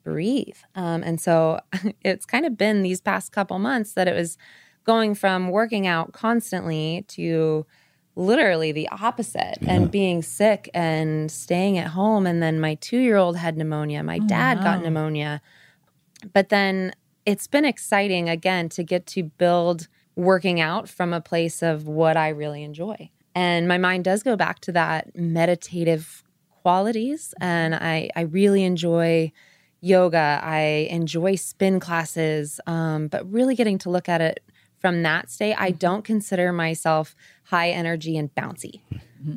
[0.05, 0.57] breathe.
[0.75, 1.61] Um, and so
[2.03, 4.39] it's kind of been these past couple months that it was
[4.85, 7.67] going from working out constantly to
[8.15, 12.27] literally the opposite and being sick and staying at home.
[12.27, 14.03] And then my two year old had pneumonia.
[14.03, 15.43] My dad got pneumonia.
[16.33, 16.93] But then
[17.27, 22.17] it's been exciting again to get to build working out from a place of what
[22.17, 23.11] I really enjoy.
[23.35, 26.25] And my mind does go back to that meditative
[26.63, 27.35] qualities.
[27.41, 29.31] And I, I really enjoy
[29.81, 30.41] yoga.
[30.43, 34.43] I enjoy spin classes, um, but really getting to look at it
[34.79, 35.55] from that state.
[35.59, 38.81] I don't consider myself high energy and bouncy.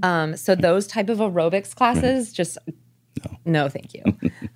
[0.03, 2.57] Um, so those type of aerobics classes, just
[3.45, 4.03] no, thank you.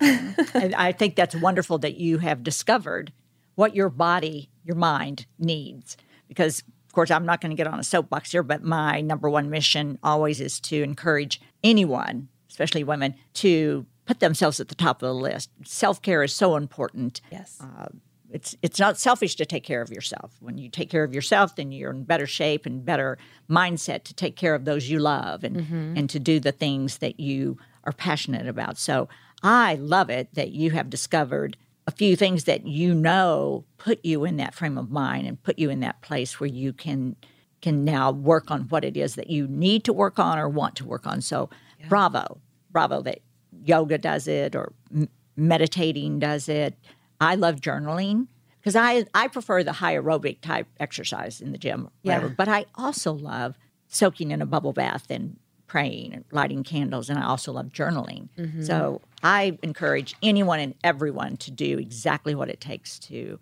[0.00, 3.12] and I think that's wonderful that you have discovered
[3.54, 5.96] what your body, your mind needs.
[6.34, 9.30] Because, of course, I'm not going to get on a soapbox here, but my number
[9.30, 15.02] one mission always is to encourage anyone, especially women, to put themselves at the top
[15.02, 15.50] of the list.
[15.64, 17.20] Self care is so important.
[17.30, 17.60] yes.
[17.60, 17.86] Uh,
[18.30, 20.32] it's it's not selfish to take care of yourself.
[20.40, 23.16] When you take care of yourself, then you're in better shape and better
[23.48, 25.96] mindset to take care of those you love and mm-hmm.
[25.96, 28.76] and to do the things that you are passionate about.
[28.76, 29.08] So
[29.44, 34.24] I love it that you have discovered a few things that you know put you
[34.24, 37.16] in that frame of mind and put you in that place where you can
[37.60, 40.76] can now work on what it is that you need to work on or want
[40.76, 41.22] to work on.
[41.22, 41.48] So
[41.88, 42.38] bravo,
[42.70, 43.20] bravo that
[43.64, 46.74] yoga does it or m- meditating does it.
[47.20, 48.26] I love journaling
[48.60, 52.26] because I, I prefer the high aerobic type exercise in the gym, whatever.
[52.26, 52.34] Yeah.
[52.36, 53.56] But I also love
[53.88, 55.38] soaking in a bubble bath and
[55.74, 58.28] praying and lighting candles, and I also love journaling.
[58.38, 58.62] Mm-hmm.
[58.62, 63.40] So I encourage anyone and everyone to do exactly what it takes to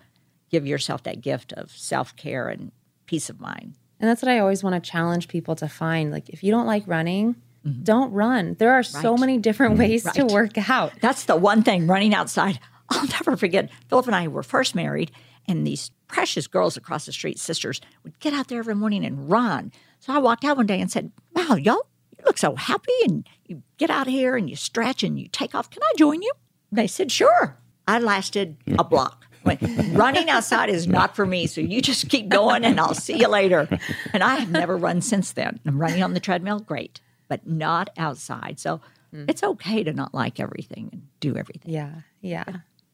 [0.49, 2.73] give yourself that gift of self care and
[3.05, 3.75] peace of mind.
[4.01, 6.11] And that's what I always want to challenge people to find.
[6.11, 7.35] Like, if you don't like running,
[7.67, 7.83] mm-hmm.
[7.83, 8.57] don't run.
[8.59, 9.83] There are so many different mm-hmm.
[9.83, 10.95] ways to work out.
[11.03, 12.59] That's the one thing running outside.
[12.89, 13.69] I'll never forget.
[13.91, 15.11] Philip and I were first married,
[15.47, 19.31] and these precious girls across the street, sisters, would get out there every morning and
[19.31, 19.71] run.
[20.01, 21.87] So I walked out one day and said, Wow, y'all,
[22.23, 25.29] you look so happy, and you get out of here and you stretch and you
[25.29, 25.71] take off.
[25.71, 26.33] Can I join you?
[26.71, 27.59] They said, Sure.
[27.87, 29.27] I lasted a block.
[29.45, 29.61] Went,
[29.93, 33.27] running outside is not for me, so you just keep going and I'll see you
[33.27, 33.69] later.
[34.13, 35.59] And I have never run since then.
[35.67, 38.61] I'm running on the treadmill, great, but not outside.
[38.61, 38.81] So
[39.11, 39.25] hmm.
[39.27, 41.73] it's okay to not like everything and do everything.
[41.73, 41.93] Yeah.
[42.21, 42.45] Yeah.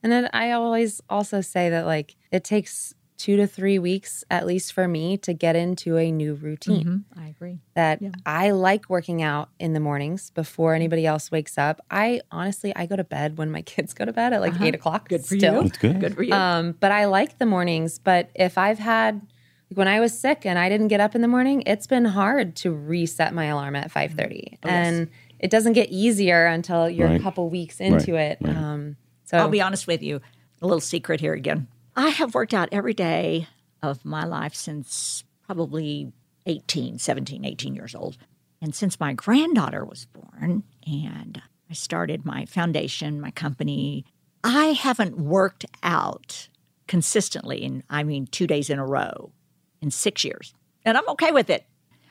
[0.01, 4.47] And then I always also say that, like, it takes two to three weeks, at
[4.47, 7.05] least for me, to get into a new routine.
[7.15, 7.59] I agree.
[7.75, 11.81] That I like working out in the mornings before anybody else wakes up.
[11.91, 14.73] I honestly, I go to bed when my kids go to bed at like eight
[14.73, 15.01] o'clock.
[15.01, 15.17] Uh-huh.
[15.17, 15.55] Good for still.
[15.57, 15.63] you.
[15.63, 15.99] That's good.
[15.99, 16.33] Good for you.
[16.33, 17.99] Um, but I like the mornings.
[17.99, 19.21] But if I've had
[19.69, 22.05] like when I was sick and I didn't get up in the morning, it's been
[22.05, 27.07] hard to reset my alarm at five thirty, and it doesn't get easier until you're
[27.07, 27.19] Right.
[27.19, 28.45] a couple weeks into Right, it.
[28.47, 30.21] Um, so I'll be honest with you,
[30.61, 31.67] a little secret here again.
[31.99, 33.49] I have worked out every day
[33.83, 36.13] of my life since probably
[36.45, 38.17] 18, 17, 18 years old.
[38.61, 44.05] And since my granddaughter was born and I started my foundation, my company,
[44.45, 46.47] I haven't worked out
[46.87, 49.33] consistently, and I mean two days in a row,
[49.81, 50.53] in six years.
[50.85, 51.65] And I'm okay with it.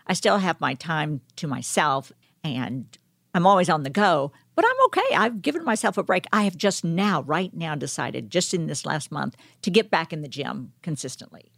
[0.07, 2.12] I still have my time to myself
[2.44, 2.87] and
[3.35, 5.14] I'm always on the go, but I'm okay.
[5.14, 6.27] I've given myself a break.
[6.33, 10.12] I have just now, right now, decided, just in this last month, to get back
[10.12, 11.53] in the gym consistently.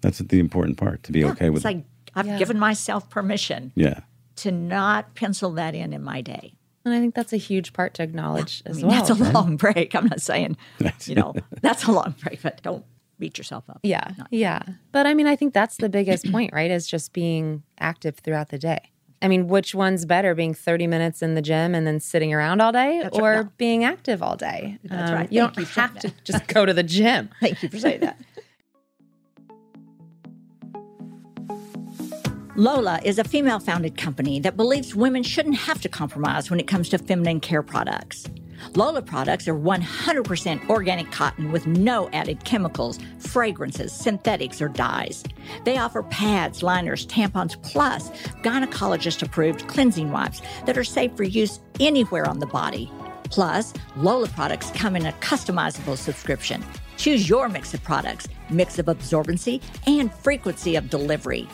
[0.00, 4.00] That's the important part to be okay with It's like I've given myself permission Yeah.
[4.36, 6.54] to not pencil that in in my day.
[6.84, 8.96] and I think that's a huge part to acknowledge I as mean, well.
[9.04, 9.94] that's a long break.
[9.94, 10.56] I'm not saying,
[11.04, 12.84] you know, that's a long break, but don't
[13.20, 13.78] beat yourself up.
[13.84, 14.62] yeah, yeah.
[14.90, 16.70] But I mean, I think that's the biggest point, right?
[16.72, 18.90] Is just being active throughout the day.
[19.22, 22.60] I mean, which one's better, being 30 minutes in the gym and then sitting around
[22.60, 23.44] all day That's or right.
[23.44, 23.50] No.
[23.56, 24.78] being active all day?
[24.84, 25.32] That's Um, right.
[25.32, 26.00] You Thank don't you have that.
[26.02, 27.30] to just go to the gym.
[27.40, 28.18] Thank you for saying that.
[32.56, 36.66] Lola is a female founded company that believes women shouldn't have to compromise when it
[36.66, 38.26] comes to feminine care products.
[38.74, 45.24] Lola products are 100% organic cotton with no added chemicals, fragrances, synthetics, or dyes.
[45.64, 48.10] They offer pads, liners, tampons, plus
[48.42, 52.90] gynecologist approved cleansing wipes that are safe for use anywhere on the body.
[53.24, 56.62] Plus, Lola products come in a customizable subscription.
[56.98, 61.48] Choose your mix of products, mix of absorbency, and frequency of delivery.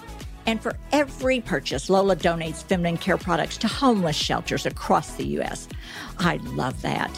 [0.49, 5.69] And for every purchase, Lola donates feminine care products to homeless shelters across the U.S.
[6.19, 7.11] I love that.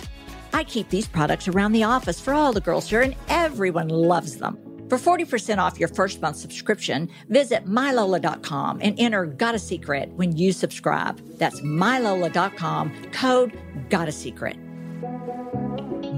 [0.53, 4.39] I keep these products around the office for all the girls here, and everyone loves
[4.39, 4.59] them.
[4.89, 10.37] For 40% off your first month subscription, visit mylola.com and enter Got a Secret when
[10.37, 11.21] you subscribe.
[11.39, 13.57] That's mylola.com, code
[13.91, 14.57] Got a Secret.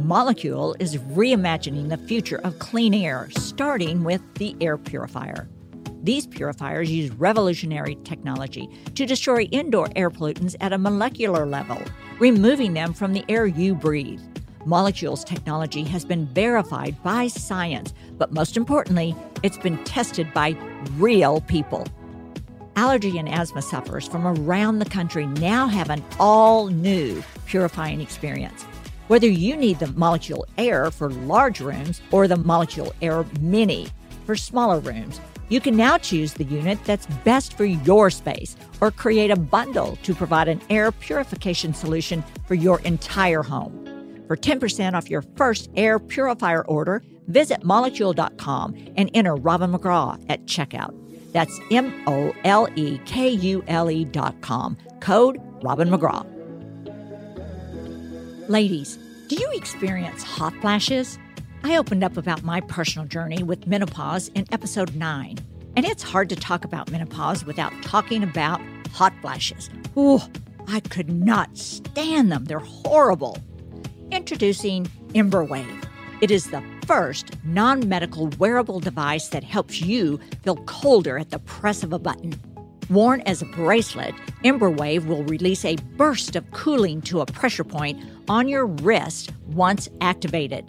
[0.03, 5.47] Molecule is reimagining the future of clean air, starting with the air purifier.
[6.03, 11.81] These purifiers use revolutionary technology to destroy indoor air pollutants at a molecular level,
[12.19, 14.21] removing them from the air you breathe.
[14.67, 20.57] Molekule's technology has been verified by science, but most importantly, it's been tested by
[20.97, 21.87] real people.
[22.75, 28.65] Allergy and asthma sufferers from around the country now have an all new purifying experience.
[29.07, 33.89] Whether you need the Molekule Air for large rooms or the Molekule Air Mini
[34.27, 35.21] for smaller rooms,
[35.53, 39.97] you can now choose the unit that's best for your space or create a bundle
[40.03, 43.79] to provide an air purification solution for your entire home.
[44.27, 50.47] For 10% off your first air purifier order, visit molekule.com and enter Robin McGraw at
[50.47, 50.99] checkout.
[51.33, 54.79] That's M O L E K U L E dot com.
[55.01, 56.27] Code Robin McGraw.
[58.49, 61.19] Ladies, do you experience hot flashes?
[61.65, 65.39] I opened up about my personal journey with menopause in episode 9.
[65.77, 68.61] And it's hard to talk about menopause without talking about
[68.93, 69.71] hot flashes.
[69.97, 70.21] Ooh,
[70.67, 72.47] I could not stand them.
[72.47, 73.39] They're horrible.
[74.11, 75.85] Introducing Embr Wave.
[76.21, 81.39] It is the first non medical wearable device that helps you feel colder at the
[81.39, 82.35] press of a button.
[82.91, 87.65] Worn as a bracelet, Embr Wave will release a burst of cooling to a pressure
[87.65, 90.69] point on your wrist once activated.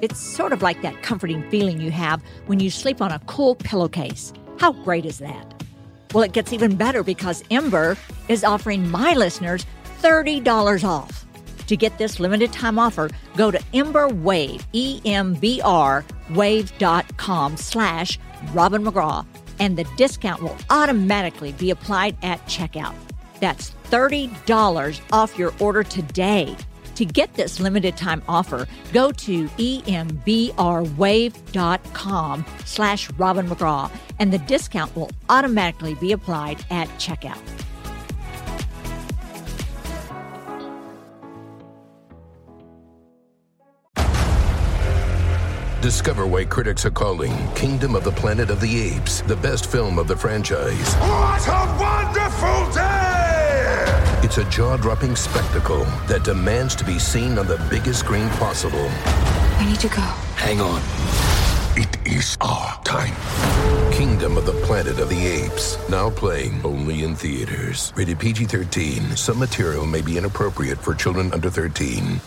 [0.00, 3.54] It's sort of like that comforting feeling you have when you sleep on a cool
[3.54, 4.32] pillowcase.
[4.58, 5.64] How great is that?
[6.12, 7.96] Well, it gets even better because Embr
[8.28, 9.66] is offering my listeners
[10.00, 11.24] $30 off.
[11.66, 18.18] To get this limited time offer, go to Embr Wave, E-M-B-R, wave.com slash
[18.52, 19.26] Robin McGraw,
[19.58, 22.94] and the discount will automatically be applied at checkout.
[23.40, 26.54] That's $30 off your order today.
[26.94, 30.14] To get this limited time offer, go to embrwave.com
[32.64, 37.40] slash Robin McGraw, and the discount will automatically be applied at checkout.
[45.84, 49.98] Discover why critics are calling Kingdom of the Planet of the Apes the best film
[49.98, 50.94] of the franchise.
[50.94, 53.33] What a wonderful day!
[54.24, 58.88] It's a jaw dropping spectacle that demands to be seen on the biggest screen possible.
[58.88, 60.00] I need to go.
[60.40, 60.80] Hang on.
[61.76, 63.14] It is our time.
[63.92, 65.76] Kingdom of the Planet of the Apes.
[65.90, 67.92] Now playing only in theaters.
[67.96, 69.14] Rated PG 13.
[69.14, 72.18] Some material may be inappropriate for children under 13.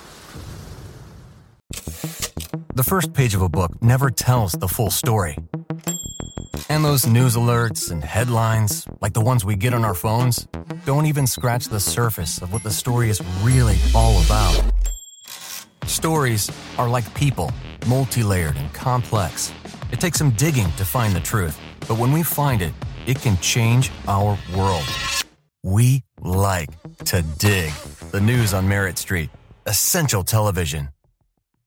[2.75, 5.36] The first page of a book never tells the full story.
[6.70, 10.48] And those news alerts and headlines, like the ones we get on our phones,
[10.86, 14.62] don't even scratch the surface of what the story is really all about.
[15.86, 17.52] Stories are like people,
[17.88, 19.54] multi layered and complex.
[19.91, 22.74] It takes some digging to find the truth, but when we find it,
[23.06, 24.86] it can change our world.
[25.63, 26.70] We like
[27.06, 27.72] to dig.
[28.12, 29.30] The news on Merit Street,
[29.65, 30.89] essential television.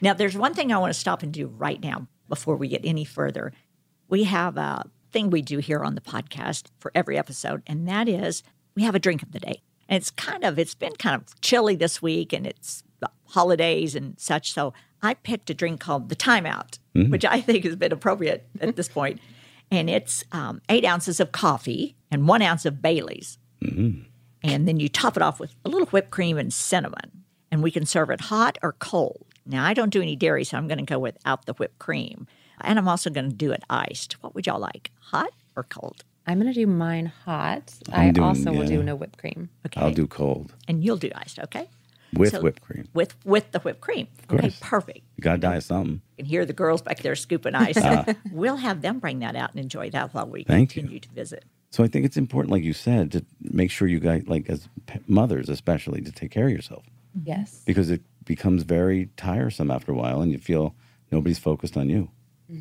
[0.00, 2.82] Now, there's one thing I want to stop and do right now before we get
[2.84, 3.52] any further.
[4.08, 8.08] We have a thing we do here on the podcast for every episode, and that
[8.08, 8.42] is
[8.74, 9.62] we have a drink of the day.
[9.88, 12.82] And it's kind of, it's been kind of chilly this week and it's
[13.28, 14.52] holidays and such.
[14.52, 17.10] So I picked a drink called the Timeout, Mhm.
[17.10, 19.20] which I think has been appropriate at this point.
[19.70, 23.38] And it's um, eight ounces of coffee and one ounce of Bailey's.
[23.62, 24.02] Mm-hmm.
[24.42, 27.24] And then you top it off with a little whipped cream and cinnamon.
[27.50, 29.25] And we can serve it hot or cold.
[29.46, 32.26] Now, I don't do any dairy, so I'm going to go without the whipped cream.
[32.60, 34.14] And I'm also going to do it iced.
[34.22, 36.04] What would y'all like, hot or cold?
[36.26, 37.72] I'm going to do mine hot.
[37.92, 39.48] I'm I doing- also will do no whipped cream.
[39.66, 39.80] Okay.
[39.80, 41.68] I'll do cold And you'll do iced, okay?
[42.14, 42.88] with So- whipped cream.
[42.94, 44.08] With with the whipped cream.
[44.30, 44.58] Okay, course.
[44.60, 45.00] perfect.
[45.16, 46.00] You got to die of something.
[46.16, 47.76] You can hear the girls back there scooping ice.
[47.76, 48.06] Ah.
[48.32, 50.82] we'll have them bring that out and enjoy that while we Thank you.
[50.82, 51.44] continue to visit.
[51.70, 54.68] So I think it's important, like you said, to make sure you guys, like as
[54.86, 56.84] p- mothers especially, to take care of yourself
[57.24, 57.62] Yes.
[57.66, 60.74] because it becomes very tiresome after a while, and you feel
[61.10, 62.10] Nobody's focused on you.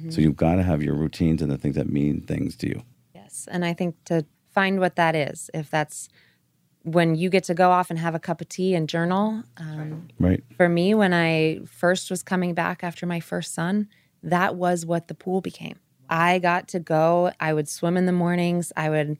[0.09, 2.82] So you've got to have your routines and the things that mean things to you.
[3.13, 3.47] Yes.
[3.51, 6.09] And I think to find what that is, if that's
[6.82, 9.43] when you get to go off and have a cup of tea and journal.
[9.57, 10.43] Um, Right.
[10.57, 13.88] For me, when I first was coming back after my first son,
[14.24, 15.78] that was what the pool became.
[16.09, 19.18] I got to go, I would swim in the mornings, I would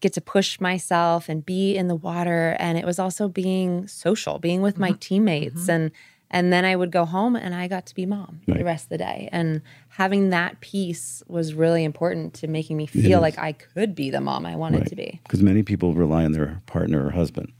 [0.00, 2.56] get to push myself and be in the water.
[2.58, 4.98] And it was also being social, being with my mm-hmm.
[4.98, 5.62] teammates.
[5.62, 5.70] Mm-hmm.
[5.70, 5.90] And
[6.30, 8.88] and then I would go home and I got to be mom the rest of
[8.90, 9.30] the day.
[9.32, 14.10] And having that piece was really important to making me feel like I could be
[14.10, 15.20] the mom I wanted to be.
[15.22, 17.52] Because many people rely on their partner or husband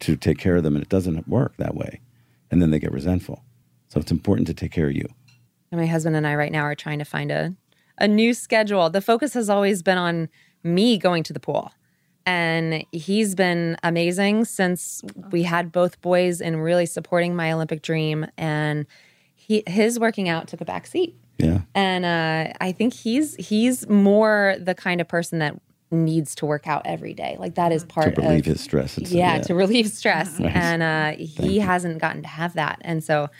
[0.00, 2.00] to take care of them, and it doesn't work that way.
[2.50, 3.44] And then they get resentful.
[3.86, 5.08] So it's important to take care of you.
[5.70, 7.54] And my husband and I right now are trying to find a
[7.98, 8.90] a new schedule.
[8.90, 10.28] The focus has always been on
[10.62, 11.72] me going to the pool.
[12.28, 18.26] And he's been amazing since we had both boys and really supporting my Olympic dream.
[18.36, 18.84] And
[19.34, 21.16] he his working out took a back seat.
[21.38, 21.60] Yeah.
[21.74, 25.58] And uh, I think he's he's more the kind of person that
[25.90, 27.38] needs to work out every day.
[27.38, 28.98] Like that is part to relieve of his stress.
[28.98, 29.16] And stuff.
[29.16, 30.38] yeah, to relieve stress.
[30.38, 30.54] Nice.
[30.54, 32.76] And uh, he hasn't gotten to have that.
[32.82, 33.30] And so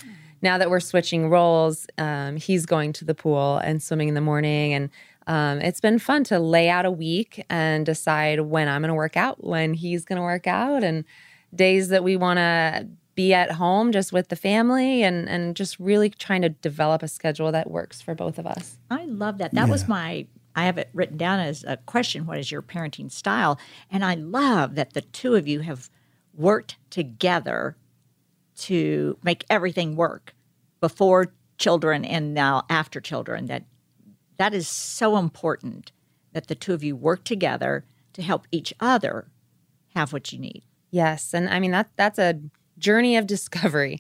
[0.41, 4.23] now that we're switching roles, um, he's going to the pool and swimming in the
[4.23, 4.73] morning.
[4.73, 4.89] And
[5.29, 8.95] um, it's been fun to lay out a week and decide when I'm going to
[8.95, 11.05] work out, when he's going to work out, and
[11.55, 15.79] days that we want to be at home just with the family and, and just
[15.79, 18.79] really trying to develop a schedule that works for both of us.
[18.91, 19.53] I love that.
[19.53, 20.27] That was my.
[20.57, 22.27] I have it written down as a question.
[22.27, 23.61] What is your parenting style?
[23.91, 25.91] And I love that the two of you have
[26.35, 27.77] worked together
[28.61, 30.35] to make everything work
[30.81, 33.47] before children and now after children.
[33.47, 33.65] That
[34.39, 35.93] that is so important
[36.33, 37.85] that the two of you work together
[38.15, 39.29] to help each other
[39.95, 40.63] have what you need.
[40.91, 41.35] Yes.
[41.35, 42.41] And I mean, that that's a
[42.79, 43.99] journey of discovery.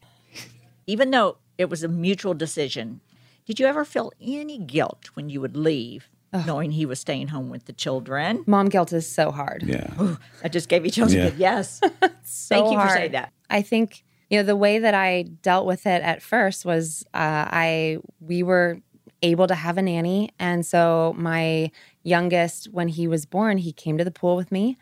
[0.86, 3.01] Even though it was a mutual decision,
[3.47, 6.09] did you ever feel any guilt when you would leave,
[6.47, 8.45] knowing he was staying home with the children?
[8.47, 9.64] Mom guilt is so hard.
[9.66, 10.16] Yeah.
[10.43, 11.14] I just gave you chills.
[11.14, 11.30] Yeah.
[11.36, 11.80] Yes.
[12.24, 13.32] so Thank you for saying that.
[13.51, 17.49] I think you know the way that I dealt with it at first was uh,
[17.51, 18.80] I we were
[19.22, 21.70] able to have a nanny, and so my
[22.02, 24.76] youngest, when he was born, he came to the pool with me.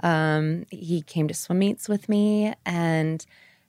[0.00, 3.24] Um, he came to swim meets with me, and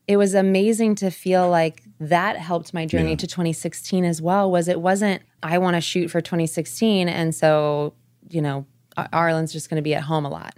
[0.07, 3.15] it was amazing to feel like that helped my journey Yeah.
[3.17, 4.49] to 2016 as well.
[4.51, 7.93] Was it wasn't I want to shoot for 2016, and so
[8.29, 8.65] you know
[8.97, 10.55] Ar- Arlen's just going to be at home a lot.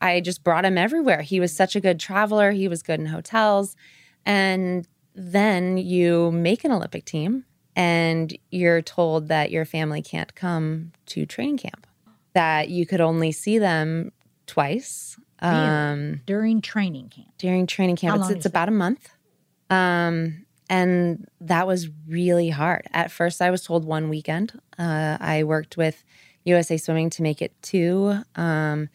[0.00, 1.22] I just brought him everywhere.
[1.22, 2.50] He was such a good traveler.
[2.50, 3.76] He was good in hotels.
[4.26, 7.44] And then you make an Olympic team
[7.76, 11.86] and you're told that your family can't come to training camp,
[12.32, 14.12] that you could only see them
[14.46, 17.28] twice um, During training camp.
[17.38, 18.20] during training camp.
[18.22, 19.10] It's, it's about a month.
[19.68, 22.86] Um, and that was really hard.
[22.92, 24.58] At first, I was told one weekend.
[24.78, 26.02] Uh, I worked with
[26.44, 28.18] USA Swimming to make it two.
[28.36, 28.88] Um,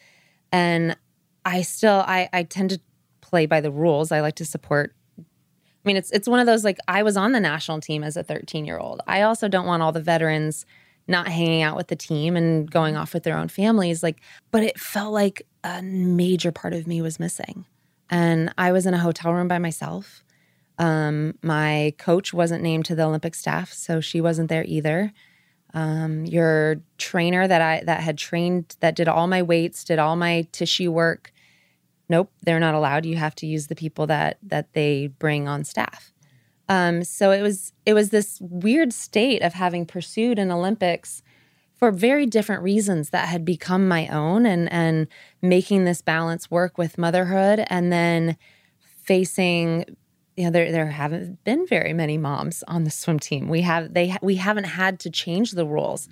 [0.52, 0.98] and
[1.46, 2.82] I still, I, I tend to
[3.22, 4.12] play by the rules.
[4.12, 4.96] I like to support.
[5.90, 8.22] Mean, it's it's one of those like I was on the national team as a
[8.22, 9.02] 13 year old.
[9.08, 10.68] I also don't want all the veterans
[11.08, 14.04] not hanging out with the team and going off with their own families.
[14.04, 14.22] Like,
[14.52, 17.66] but it felt like a major part of me was missing
[18.10, 20.24] and I was in a hotel room by myself.
[20.78, 25.12] Um, my coach wasn't named to the Olympic staff, so she wasn't there either.
[25.74, 30.16] Um, your trainer that I that had trained that did all my weights, did all
[30.16, 31.32] my tissue work.
[32.10, 33.06] Nope, they're not allowed.
[33.06, 36.12] You have to use the people that that they bring on staff.
[36.68, 41.24] Um, so it was it was this weird state of having pursued an Olympics
[41.76, 45.08] for very different reasons that had become my own and and
[45.42, 48.38] making this balance work with motherhood and then
[49.04, 49.86] facing
[50.36, 53.94] you know there there haven't been very many moms on the swim team we have
[53.94, 56.08] they we haven't had to change the rules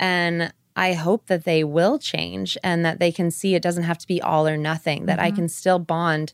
[0.00, 3.98] and i hope that they will change and that they can see it doesn't have
[3.98, 6.32] to be all or nothing that i can still bond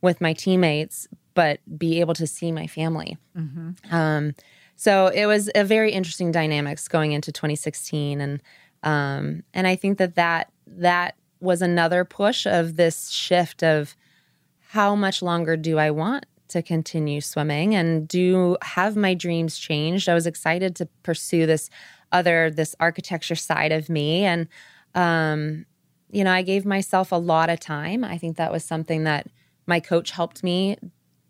[0.00, 1.08] with my teammates
[1.38, 3.16] but be able to see my family.
[3.92, 4.34] Um,
[4.74, 8.42] so it was a very interesting dynamics going into 2016, and
[8.82, 13.94] um, and I think that that that was another push of this shift of
[14.70, 20.08] how much longer do I want to continue swimming, and do have my dreams changed?
[20.08, 21.70] I was excited to pursue this
[22.12, 24.48] other this architecture side of me, and
[24.94, 25.66] um,
[26.10, 28.04] you know I gave myself a lot of time.
[28.04, 29.26] I think that was something that
[29.66, 30.76] my coach helped me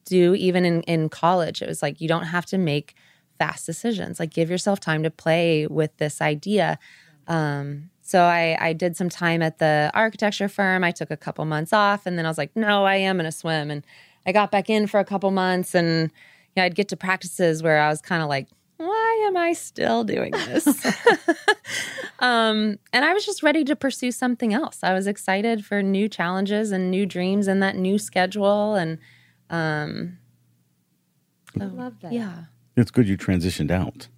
[0.09, 1.61] do even in, in college.
[1.61, 2.95] It was like, you don't have to make
[3.39, 4.19] fast decisions.
[4.19, 6.79] Like, give yourself time to play with this idea.
[7.27, 10.83] Um, so I, I did some time at the architecture firm.
[10.83, 13.27] I took a couple months off and then I was like, no, I am going
[13.27, 13.71] to swim.
[13.71, 13.87] And
[14.25, 17.63] I got back in for a couple months and you know, I'd get to practices
[17.63, 18.49] where I was kind of like,
[18.79, 20.67] why am I still doing this?
[22.21, 24.79] um, and I was just ready to pursue something else.
[24.83, 28.75] I was excited for new challenges and new dreams and that new schedule.
[28.75, 28.99] And
[29.51, 30.19] um,
[31.61, 32.13] I love that.
[32.13, 32.45] yeah.
[32.77, 34.09] It's good you transitioned out.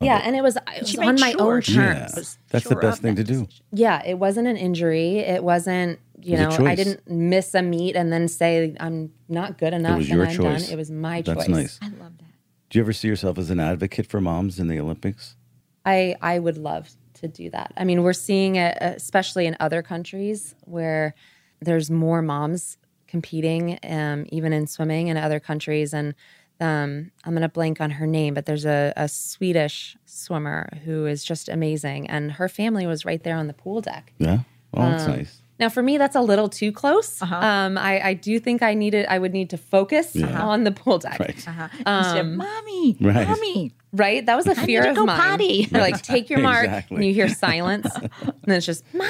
[0.00, 1.98] Yeah, and it was, it was on my sure own she terms.
[1.98, 2.08] Yeah.
[2.16, 3.44] was That's the best thing to do.
[3.46, 3.64] decision.
[3.72, 5.18] Yeah, it wasn't an injury.
[5.18, 6.84] It wasn't, you It know, was a I choice.
[6.84, 10.26] didn't miss a meet and then say I'm not good enough It was and your
[10.26, 10.62] I'm choice.
[10.64, 10.72] done.
[10.72, 11.48] It was my That's choice.
[11.48, 11.78] nice.
[11.82, 12.27] I love that.
[12.70, 15.36] Do you ever see yourself as an advocate for moms in the Olympics?
[15.84, 17.72] I I would love to do that.
[17.76, 21.14] I mean, we're seeing it, especially in other countries where
[21.60, 22.76] there's more moms
[23.08, 25.92] competing, um, even in swimming in other countries.
[25.94, 26.14] And
[26.60, 31.06] um, I'm going to blank on her name, but there's a, a Swedish swimmer who
[31.06, 34.12] is just amazing, and her family was right there on the pool deck.
[34.18, 34.40] Yeah.
[34.74, 35.40] Oh, that's Um, nice.
[35.58, 37.20] Now, for me, that's a little too close.
[37.20, 40.40] Um, I, I do think I needed, I would need to focus Yeah.
[40.40, 41.18] on the pool deck.
[41.18, 41.48] Right.
[41.48, 41.68] Uh-huh.
[41.72, 43.26] Instead of, Um, mommy, Right.
[43.28, 43.72] mommy.
[43.92, 44.24] Right?
[44.24, 45.18] That was a I fear need to of go mine.
[45.20, 45.66] potty.
[45.70, 46.96] You're like, take your mark, Exactly.
[46.96, 48.10] and you hear silence, and
[48.44, 49.08] then it's just, mom.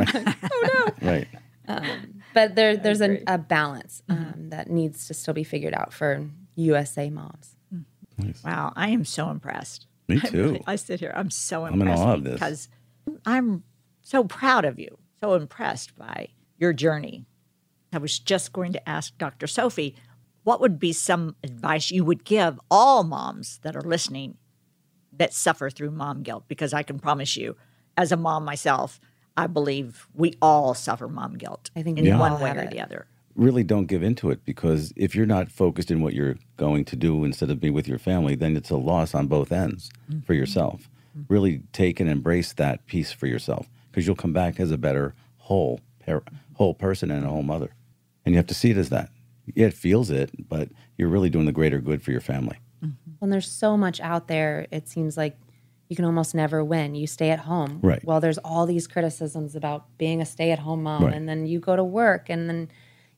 [0.00, 0.36] Right.
[0.42, 1.08] Oh no.
[1.10, 1.28] Right.
[1.68, 5.92] Um, but there, there's a, a balance um, that needs to still be figured out
[5.92, 6.24] for
[6.54, 7.56] USA moms.
[8.44, 9.86] Wow, I am so impressed.
[10.08, 10.42] Me too.
[10.42, 12.32] really- I sit here, I'm so impressed I'm in impressed awe of this.
[12.34, 12.68] because
[13.26, 13.62] I'm
[14.02, 14.96] so proud of you,
[15.26, 17.24] so impressed by your journey.
[17.92, 19.46] I was just going to ask Dr.
[19.46, 19.96] Sophy,
[20.44, 24.36] what would be some advice you would give all moms that are listening
[25.12, 26.44] that suffer through mom guilt?
[26.46, 27.56] Because I can promise you,
[27.96, 29.00] as a mom myself,
[29.36, 32.80] I believe we all suffer mom guilt I think in all one way or the
[32.80, 33.06] other.
[33.34, 36.96] Really don't give into it because if you're not focused in what you're going to
[36.96, 40.20] do instead of being with your family, then it's a loss on both ends mm-hmm.
[40.20, 40.88] for yourself.
[41.18, 41.32] Mm-hmm.
[41.32, 43.66] Really take and embrace that piece for yourself
[43.96, 45.80] because you'll come back as a better whole
[46.54, 47.70] whole person and a whole mother.
[48.24, 49.08] And you have to see it as that.
[49.54, 50.68] Yeah, it feels it, but
[50.98, 52.58] you're really doing the greater good for your family.
[52.84, 53.10] Mm-hmm.
[53.20, 55.36] When there's so much out there, it seems like
[55.88, 56.94] you can almost never win.
[56.94, 57.80] You stay at home.
[57.82, 58.04] Right.
[58.04, 61.14] Well, there's all these criticisms about being a stay at home mom, Right.
[61.14, 62.68] and then you go to work, and then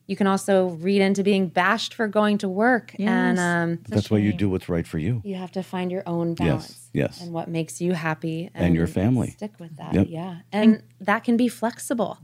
[0.09, 2.95] you can also read into being bashed for going to work.
[2.97, 5.21] And um, That's why you do what's right for you.
[5.23, 6.89] you have to find your own balance.
[6.93, 7.21] yes.
[7.21, 9.29] And what makes you happy And your family.
[9.29, 9.93] Stick with that.
[9.93, 10.07] Yep.
[10.09, 10.37] Yeah.
[10.51, 12.17] And that can be flexible.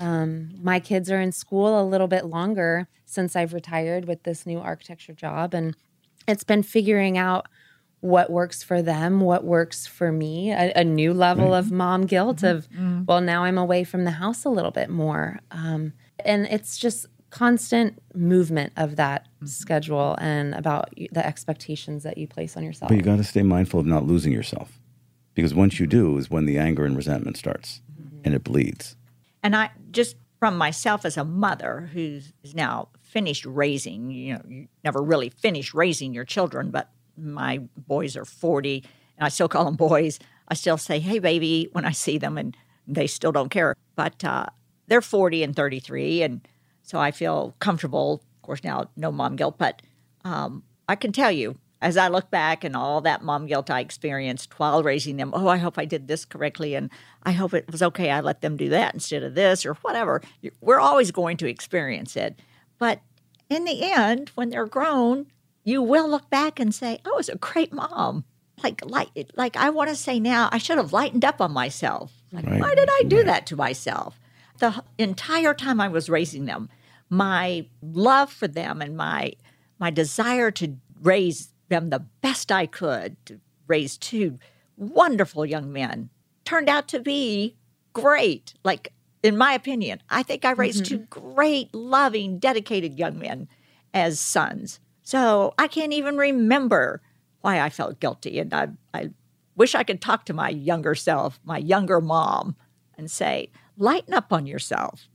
[0.00, 4.44] Um, my kids are in school a little bit longer since I've retired with this
[4.44, 5.54] new architecture job.
[5.54, 5.76] And
[6.26, 7.46] it's been figuring out
[8.00, 12.42] what works for them, what works for me, a, a new level of mom guilt
[12.42, 12.66] of,
[13.06, 15.38] well, now I'm away from the house a little bit more.
[15.52, 15.92] Um,
[16.24, 22.56] and it's just constant movement of that schedule and about the expectations that you place
[22.56, 22.88] on yourself.
[22.88, 24.78] But you got to stay mindful of not losing yourself
[25.34, 27.82] because once you do is when the anger and resentment starts
[28.24, 28.96] and it bleeds.
[29.42, 34.42] And I just from myself as a mother who's is now finished raising, you know,
[34.48, 38.84] you never really finish raising your children, but my boys are 40
[39.18, 40.18] and I still call them boys.
[40.48, 42.56] I still say, hey, baby, when I see them, and
[42.86, 43.76] they still don't care.
[43.96, 44.46] But uh,
[44.86, 46.22] they're 40 and 33.
[46.22, 46.48] And
[46.88, 48.22] so I feel comfortable.
[48.36, 49.82] Of course, now no mom guilt, but
[50.24, 53.80] um, I can tell you, as I look back and all that mom guilt I
[53.80, 56.74] experienced while raising them, oh, I hope I did this correctly.
[56.74, 56.90] And
[57.22, 58.10] I hope it was okay.
[58.10, 60.22] I let them do that instead of this or whatever.
[60.60, 62.40] We're always going to experience it.
[62.78, 63.00] But
[63.50, 65.26] in the end, when they're grown,
[65.62, 68.24] you will look back and say, "Oh, I was a great mom."
[68.62, 72.12] Like, like, like I want to say now, I should have lightened up on myself.
[72.32, 74.18] Like, Right, why did I do that to myself?
[74.58, 76.68] The entire time I was raising them,
[77.10, 79.32] my love for them and my
[79.78, 84.38] my desire to raise them the best I could, to raise two
[84.76, 86.10] wonderful young men,
[86.44, 87.56] turned out to be
[87.92, 88.54] great.
[88.64, 88.92] Like,
[89.22, 91.34] in my opinion, I think I raised two mm-hmm.
[91.34, 93.48] great, loving, dedicated young men
[93.94, 94.80] as sons.
[95.02, 97.00] So I can't even remember
[97.40, 98.38] why I felt guilty.
[98.38, 99.10] And I, I
[99.56, 102.56] wish I could talk to my younger self, my younger mom,
[102.96, 105.08] and say, lighten up on yourself.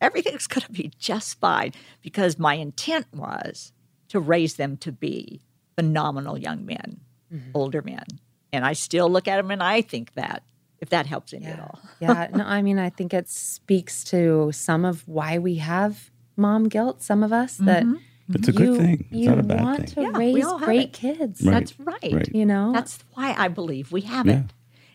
[0.00, 1.72] Everything's going to be just fine
[2.02, 3.72] because my intent was
[4.08, 5.40] to raise them to be
[5.76, 7.00] phenomenal young men,
[7.32, 7.50] mm-hmm.
[7.54, 8.04] older men.
[8.52, 10.42] And I still look at them and I think that,
[10.80, 11.80] if that helps any at all.
[12.00, 16.68] yeah, no, I mean, I think it speaks to some of why we have mom
[16.68, 17.02] guilt.
[17.02, 17.96] Some of us that mm-hmm.
[18.30, 19.06] It's a good you, thing.
[19.10, 19.94] It's you not a bad want thing.
[19.94, 20.92] to Yeah, we raise all have great it.
[20.92, 21.42] kids.
[21.42, 21.52] Right.
[21.52, 22.12] That's right.
[22.12, 22.34] Right.
[22.34, 24.40] You know, That's why I believe we have Yeah.
[24.40, 24.44] it.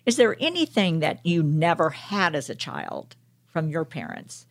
[0.06, 3.16] Is there anything that you never had as a child
[3.48, 4.46] from your parents?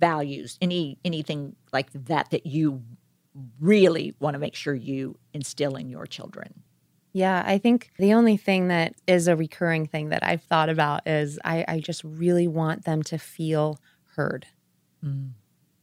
[0.00, 2.82] Values, any anything like that that you
[3.60, 6.62] really want to make sure you instill in your children?
[7.12, 11.06] Yeah, I think the only thing that is a recurring thing that I've thought about
[11.06, 13.78] is I, I just really want them to feel
[14.14, 14.46] heard.
[15.04, 15.30] Mm.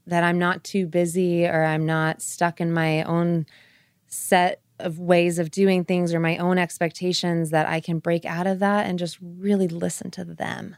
[0.07, 3.47] That I'm not too busy or I'm not stuck in my own
[4.07, 8.45] set of ways of doing things or my own expectations that I can break out
[8.45, 10.75] of that and just really listen to them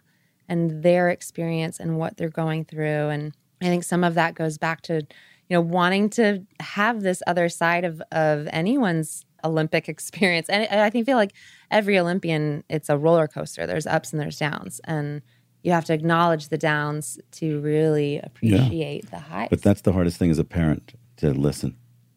[0.48, 3.10] and their experience and what they're going through.
[3.10, 7.22] And I think some of that goes back to, you know, wanting to have this
[7.28, 10.50] other side of of anyone's Olympic experience.
[10.50, 11.34] And I think feel like
[11.72, 13.66] every Olympian, it's a roller coaster.
[13.66, 14.82] There's ups and there's downs.
[14.84, 15.22] And
[15.64, 19.48] you have to acknowledge the downs to really appreciate the highs.
[19.50, 21.76] But that's the hardest thing as a parent to listen.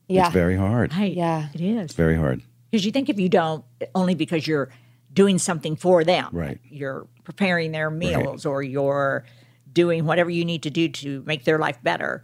[0.09, 0.27] Yeah.
[0.27, 0.95] It's very hard.
[0.95, 1.15] Right.
[1.15, 1.49] Yeah.
[1.55, 1.85] It is.
[1.87, 2.43] It's very hard.
[2.71, 3.65] Because you think if you don't,
[3.95, 4.71] only because you're
[5.13, 6.59] doing something for them, Right.
[6.65, 9.25] You're preparing their meals or you're
[9.73, 12.23] doing whatever you need to do to make their life better.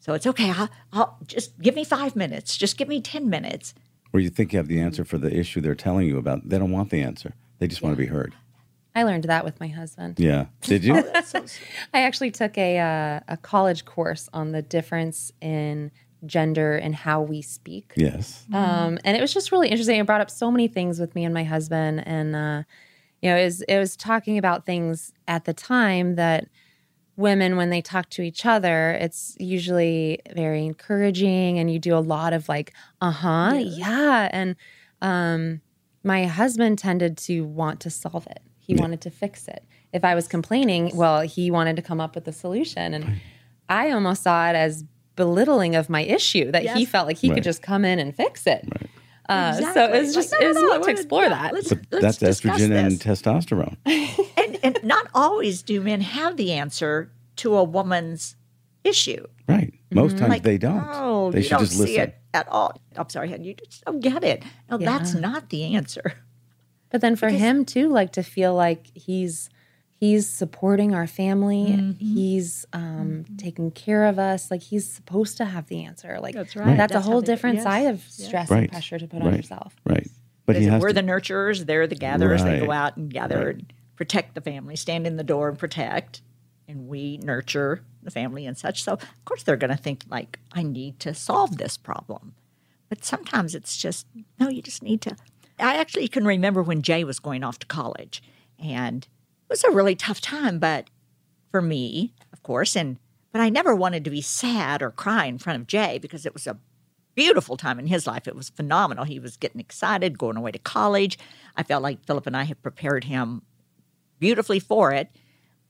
[0.00, 0.50] So it's okay.
[0.50, 2.56] I'll, I'll just give me five minutes.
[2.56, 3.74] Just give me ten minutes.
[4.12, 6.48] Or you think you have the answer for the issue they're telling you about.
[6.48, 7.34] They don't want the answer.
[7.58, 8.34] They just want to be heard.
[8.94, 10.18] I learned that with my husband.
[10.18, 10.46] Yeah.
[10.62, 10.96] Did you?
[11.94, 15.90] I actually took a uh, a college course on the difference in
[16.26, 17.92] gender and how we speak.
[17.96, 18.44] yes.
[18.52, 19.98] Um, and it was just really interesting.
[19.98, 22.62] It brought up so many things with me and my husband, and uh,
[23.20, 26.48] you know, it was it was talking about things at the time that
[27.16, 32.00] women, when they talk to each other, it's usually very encouraging, and you do a
[32.00, 34.28] lot of like, uh huh, yeah.
[34.32, 34.56] and
[35.00, 35.60] um,
[36.02, 38.40] my husband tended to want to solve it.
[38.58, 39.64] He wanted to fix it.
[39.92, 43.20] If I was complaining, well, he wanted to come up with a solution, and
[43.68, 44.84] I almost saw it as
[45.16, 47.36] belittling of my issue that he felt like he Right.
[47.36, 48.66] could just come in and fix it.
[49.28, 49.82] Uh, So Exactly.
[49.98, 51.54] it was Like, just no, it no, was no, I neat to explore yeah, that.
[51.54, 53.76] let's- But let's that's discuss estrogen and testosterone.
[54.36, 58.36] and, and not always do men have the answer to a woman's
[58.84, 59.24] issue.
[59.48, 59.72] Right.
[59.90, 60.84] Most times Like, they don't.
[60.92, 62.00] Oh, they you should don't just see listen.
[62.00, 62.80] it at all.
[62.96, 64.42] I'm sorry, you just don't get it.
[64.70, 66.14] No, that's not the answer.
[66.90, 69.48] But then for him too, like to feel like he's
[70.02, 71.92] he's supporting our family, Mm-hmm.
[72.04, 74.50] he's um, taking care of us.
[74.50, 76.18] Like he's supposed to have the answer.
[76.20, 76.76] Like That's right.
[76.76, 77.64] That's, That's a how whole they- different yes.
[77.64, 78.62] side of stress Right.
[78.64, 79.76] and pressure to put on yourself.
[79.86, 80.08] Right.
[80.44, 82.42] But he has we're to, the nurturers, they're the gatherers.
[82.42, 86.20] They go out and gather and protect the family, stand in the door and protect.
[86.66, 88.82] And we nurture the family and such.
[88.82, 92.34] So, of course, they're going to think, like, I need to solve this problem.
[92.88, 94.06] But sometimes it's just,
[94.40, 95.14] no, you just need to.
[95.60, 98.20] I actually can remember when Jay was going off to college,
[98.58, 99.10] and it
[99.52, 100.88] was a really tough time, but
[101.50, 102.98] for me, of course, and
[103.32, 106.32] but I never wanted to be sad or cry in front of Jay because it
[106.32, 106.58] was a
[107.14, 108.26] beautiful time in his life.
[108.26, 109.04] It was phenomenal.
[109.04, 111.18] He was getting excited, going away to college.
[111.54, 113.42] I felt like Philip and I had prepared him
[114.18, 115.10] beautifully for it.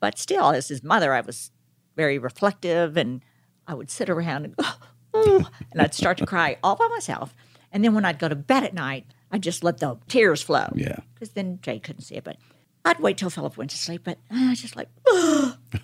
[0.00, 1.50] But still, as his mother, I was
[1.96, 3.20] very reflective and
[3.66, 4.64] I would sit around and go,
[5.14, 7.34] "Oh," and I'd start to cry all by myself.
[7.72, 10.68] And then when I'd go to bed at night, I'd just let the tears flow.
[10.74, 10.98] Yeah.
[11.14, 12.24] Because then Jay couldn't see it.
[12.24, 12.36] But
[12.84, 14.02] I'd wait till Philip went to sleep.
[14.04, 14.88] But I was just like,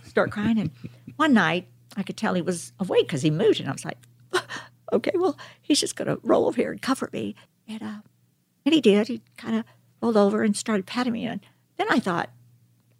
[0.05, 0.59] start crying.
[0.59, 0.70] And
[1.16, 3.61] one night, I could tell he was awake because he moved.
[3.61, 3.99] And I was like,
[4.92, 7.34] okay, well, he's just going to roll over here and comfort me.
[7.68, 8.01] And, uh,
[8.64, 9.09] and he did.
[9.09, 9.64] He kind of
[10.01, 11.24] rolled over and started patting me.
[11.24, 11.40] And
[11.76, 12.30] then I thought,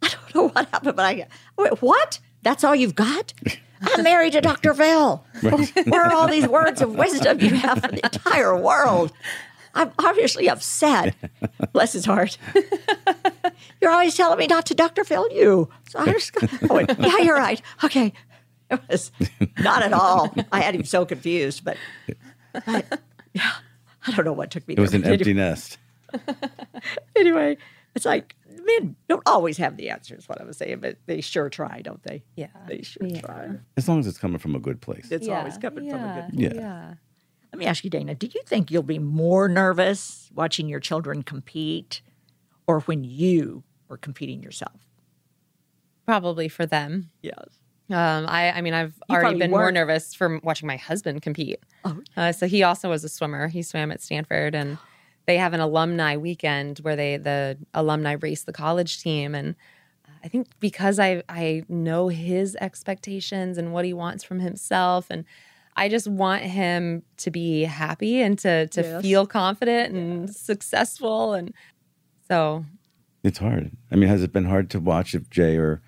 [0.01, 1.27] I don't know what happened, but I
[1.57, 2.19] went, what?
[2.41, 3.33] That's all you've got?
[3.81, 4.73] I'm married to Dr.
[4.73, 5.23] Phil.
[5.41, 9.11] Where are all these words of wisdom you have for the entire world?
[9.73, 11.15] I'm obviously upset.
[11.71, 12.37] Bless his heart.
[13.81, 15.03] You're always telling me not to Dr.
[15.03, 15.69] Phil you.
[15.89, 16.31] So I just
[16.69, 17.61] I went, yeah, you're right.
[17.83, 18.13] Okay.
[18.69, 19.11] It was
[19.59, 20.33] not at all.
[20.51, 21.77] I had him so confused, but,
[22.65, 22.99] but
[23.33, 23.51] yeah,
[24.05, 25.01] I don't know what took me it was there.
[25.01, 25.77] an empty anyway- nest.
[27.15, 27.57] anyway,
[27.95, 31.49] it's like men don't always have the answers, what I was saying, but they sure
[31.49, 32.23] try, don't they?
[32.35, 32.47] Yeah.
[32.67, 33.49] They sure try.
[33.77, 35.09] As long as it's coming from a good place.
[35.11, 36.53] It's Yeah, always coming from a yeah, good Yeah.
[36.53, 36.93] yeah.
[37.51, 41.23] Let me ask you, Dana, do you think you'll be more nervous watching your children
[41.23, 42.01] compete
[42.67, 44.87] or when you were competing yourself?
[46.05, 47.11] Probably for them.
[47.21, 47.35] Yes.
[47.91, 51.21] Um, I, I mean, I've You already been more weren't- nervous from watching my husband
[51.21, 51.59] compete.
[51.85, 51.99] Oh.
[52.15, 53.47] Uh, so he also was a swimmer.
[53.47, 54.77] He swam at Stanford, and
[55.25, 59.33] they have an alumni weekend where they the alumni race the college team.
[59.33, 59.55] And
[60.23, 65.25] I think because I I know his expectations and what he wants from himself, and
[65.75, 69.01] I just want him to be happy and to to Yes.
[69.01, 71.33] feel confident and successful.
[71.33, 71.53] And
[72.27, 72.65] so
[73.23, 73.71] It's hard.
[73.91, 75.81] I mean, has it been hard to watch if Jay or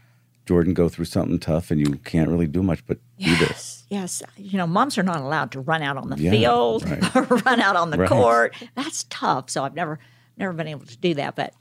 [0.45, 3.85] Jordan go through something tough and you can't really do much but do this?
[3.89, 4.21] Yes.
[4.37, 7.15] You know, moms are not allowed to run out on the Yeah, field right.
[7.15, 8.09] or run out on the Right.
[8.09, 8.55] court.
[8.75, 9.49] That's tough.
[9.49, 9.99] So I've never
[10.37, 11.35] never been able to do that.
[11.35, 11.53] But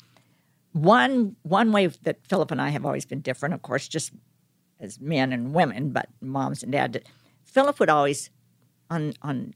[0.73, 4.13] one one way that Philip and I have always been different, of course, just
[4.79, 7.03] as men and women, but moms and dad.
[7.45, 8.31] Philip would always
[8.89, 9.55] on on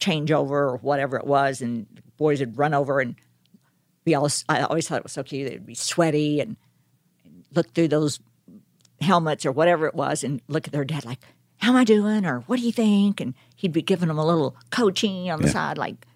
[0.00, 1.86] changeover or whatever it was, and
[2.16, 3.14] boys would run over and
[4.04, 4.28] be all.
[4.48, 5.48] I always thought it was so cute.
[5.50, 6.56] They'd be sweaty and,
[7.24, 8.20] and look through those
[9.00, 11.20] helmets or whatever it was, and look at their dad like,
[11.58, 14.26] "How am I doing?" or "What do you think?" And he'd be giving them a
[14.26, 15.52] little coaching on the Yeah.
[15.52, 16.06] side, like,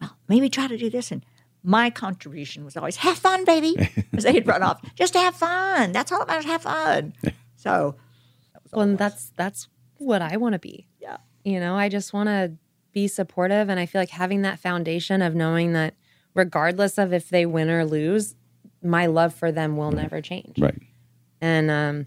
[0.00, 1.10] well, maybe try to do this.
[1.12, 1.24] And
[1.62, 3.76] my contribution was always, have fun, baby.
[4.16, 5.92] As they'd run off, just have fun.
[5.92, 7.12] That's all that matters, have fun.
[7.56, 7.96] So,
[8.72, 10.86] well, and that's that's what I want to be.
[11.00, 11.16] Yeah.
[11.44, 12.52] You know, I just want to
[12.92, 15.94] be supportive, and I feel like having that foundation of knowing that
[16.38, 18.34] regardless of if they win or lose,
[18.82, 20.58] my love for them will never change.
[20.58, 20.80] Right.
[21.40, 22.06] And um,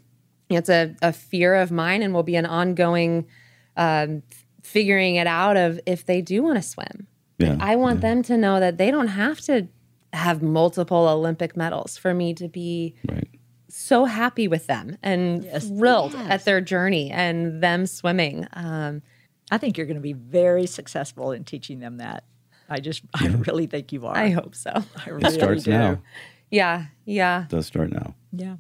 [0.49, 3.27] it's a, a fear of mine, and will be an ongoing
[3.77, 4.23] um,
[4.63, 7.07] figuring it out of if they do want to swim.
[7.37, 7.57] Yeah.
[7.59, 9.67] I want them to know that they don't have to
[10.13, 13.27] have multiple Olympic medals for me to be Right.
[13.69, 16.27] so happy with them and thrilled Yes.
[16.29, 18.45] at their journey and them swimming.
[18.53, 19.01] Um,
[19.49, 22.23] I think you're going to be very successful in teaching them that.
[22.71, 24.15] I just, I really think you are.
[24.17, 24.71] I hope so.
[24.71, 25.71] I It really starts do.
[25.71, 26.01] now.
[26.49, 27.43] Yeah, yeah.
[27.43, 28.15] It does start now.
[28.31, 28.57] Yeah.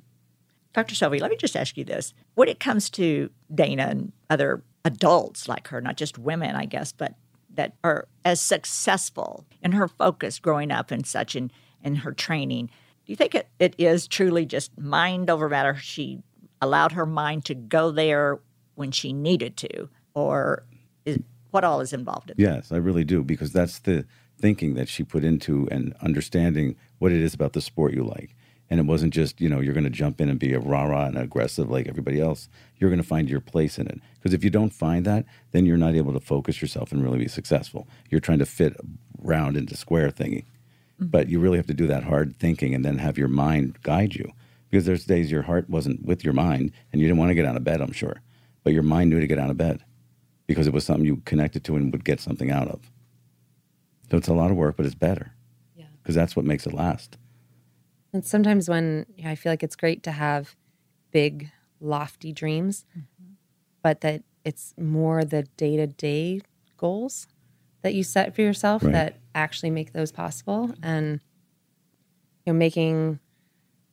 [0.73, 0.95] Dr.
[0.95, 2.13] Sophy, let me just ask you this.
[2.35, 6.91] When it comes to Dana and other adults like her, not just women, I guess,
[6.91, 7.15] but
[7.53, 11.51] that are as successful in her focus growing up and such and,
[11.83, 15.75] in her training, do you think it, it is truly just mind over matter?
[15.75, 16.19] She
[16.61, 18.39] allowed her mind to go there
[18.75, 20.70] when she needed to, or is,
[21.51, 24.05] what all is involved in Yes, I really do because that's the
[24.39, 28.35] thinking that she put into and understanding what it is about the sport you like.
[28.69, 30.85] And it wasn't just, you know, you're going to jump in and be a rah
[30.85, 32.47] rah and aggressive like everybody else.
[32.77, 33.99] You're going to find your place in it.
[34.15, 37.19] Because if you don't find that, then you're not able to focus yourself and really
[37.19, 37.85] be successful.
[38.09, 38.77] You're trying to fit
[39.19, 40.45] round into square thingy.
[40.45, 41.07] Mm-hmm.
[41.07, 44.15] But you really have to do that hard thinking and then have your mind guide
[44.15, 44.31] you.
[44.69, 47.45] Because there's days your heart wasn't with your mind and you didn't want to get
[47.45, 48.21] out of bed, I'm sure.
[48.63, 49.83] But your mind knew to get out of bed
[50.51, 52.91] because it was something you connected to and would get something out of.
[54.09, 55.33] So it's a lot of work, but it's better.
[55.75, 55.85] Yeah.
[56.01, 57.17] Because that's what makes it last.
[58.13, 60.55] And sometimes when you know, I feel like it's great to have
[61.11, 61.49] big,
[61.79, 63.33] lofty dreams, mm-hmm.
[63.81, 66.41] but that it's more the day to day
[66.77, 67.27] goals
[67.83, 68.93] that you set for yourself Right.
[68.93, 70.73] that actually make those possible.
[70.83, 71.21] And
[72.45, 73.19] you know, making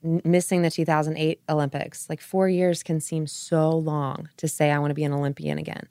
[0.02, 4.90] missing the 2008 Olympics, like four years can seem so long to say I want
[4.90, 5.88] to be an Olympian again.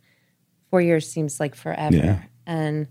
[0.70, 1.96] Four years seems like forever.
[1.96, 2.22] Yeah.
[2.46, 2.88] And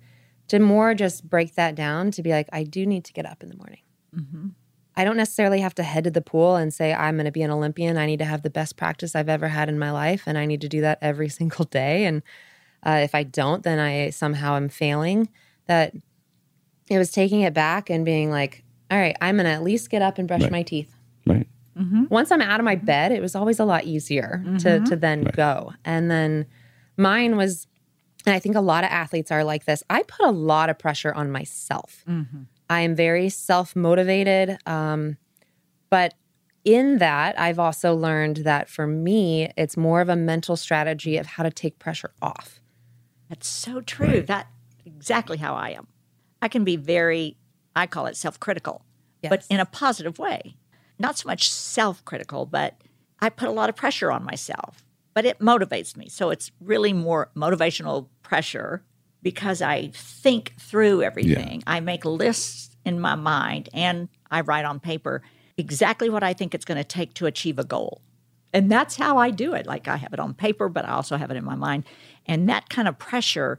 [0.48, 3.42] to more just break that down to be like, I do need to get up
[3.42, 3.80] in the morning.
[4.14, 4.48] Mm-hmm.
[4.96, 7.42] I don't necessarily have to head to the pool and say, I'm going to be
[7.42, 7.98] an Olympian.
[7.98, 10.46] I need to have the best practice I've ever had in my life, and I
[10.46, 12.04] need to do that every single day.
[12.04, 12.22] And
[12.84, 15.28] uh, if I don't, then I somehow am failing.
[15.66, 15.94] That
[16.88, 19.90] it was taking it back and being like, all right, I'm going to at least
[19.90, 20.52] get up and brush Right.
[20.52, 20.94] my teeth.
[21.26, 21.48] Right.
[21.76, 22.04] Mm-hmm.
[22.08, 22.86] Once I'm out of my mm-hmm.
[22.86, 25.74] bed, it was always a lot easier to, to then go.
[25.84, 26.46] And then
[26.96, 27.66] mine was,
[28.24, 29.82] and I think a lot of athletes are like this.
[29.90, 32.04] I put a lot of pressure on myself.
[32.68, 34.58] I am very self motivated.
[34.66, 35.16] Um,
[35.90, 36.14] but
[36.64, 41.26] in that, I've also learned that for me, it's more of a mental strategy of
[41.26, 42.60] how to take pressure off.
[43.28, 44.22] That's so true.
[44.22, 44.48] That
[44.84, 45.86] exactly how I am.
[46.42, 47.36] I can be very,
[47.74, 48.84] I call it self-critical,
[49.22, 50.56] but in a positive way.
[50.98, 52.80] Not so much self-critical, but
[53.20, 54.82] I put a lot of pressure on myself.
[55.16, 56.10] But it motivates me.
[56.10, 58.84] So it's really more motivational pressure
[59.22, 61.62] because I think through everything.
[61.66, 65.22] I make lists in my mind and I write on paper
[65.56, 68.02] exactly what I think it's going to take to achieve a goal.
[68.52, 69.66] And that's how I do it.
[69.66, 71.84] Like I have it on paper, but I also have it in my mind.
[72.26, 73.58] And that kind of pressure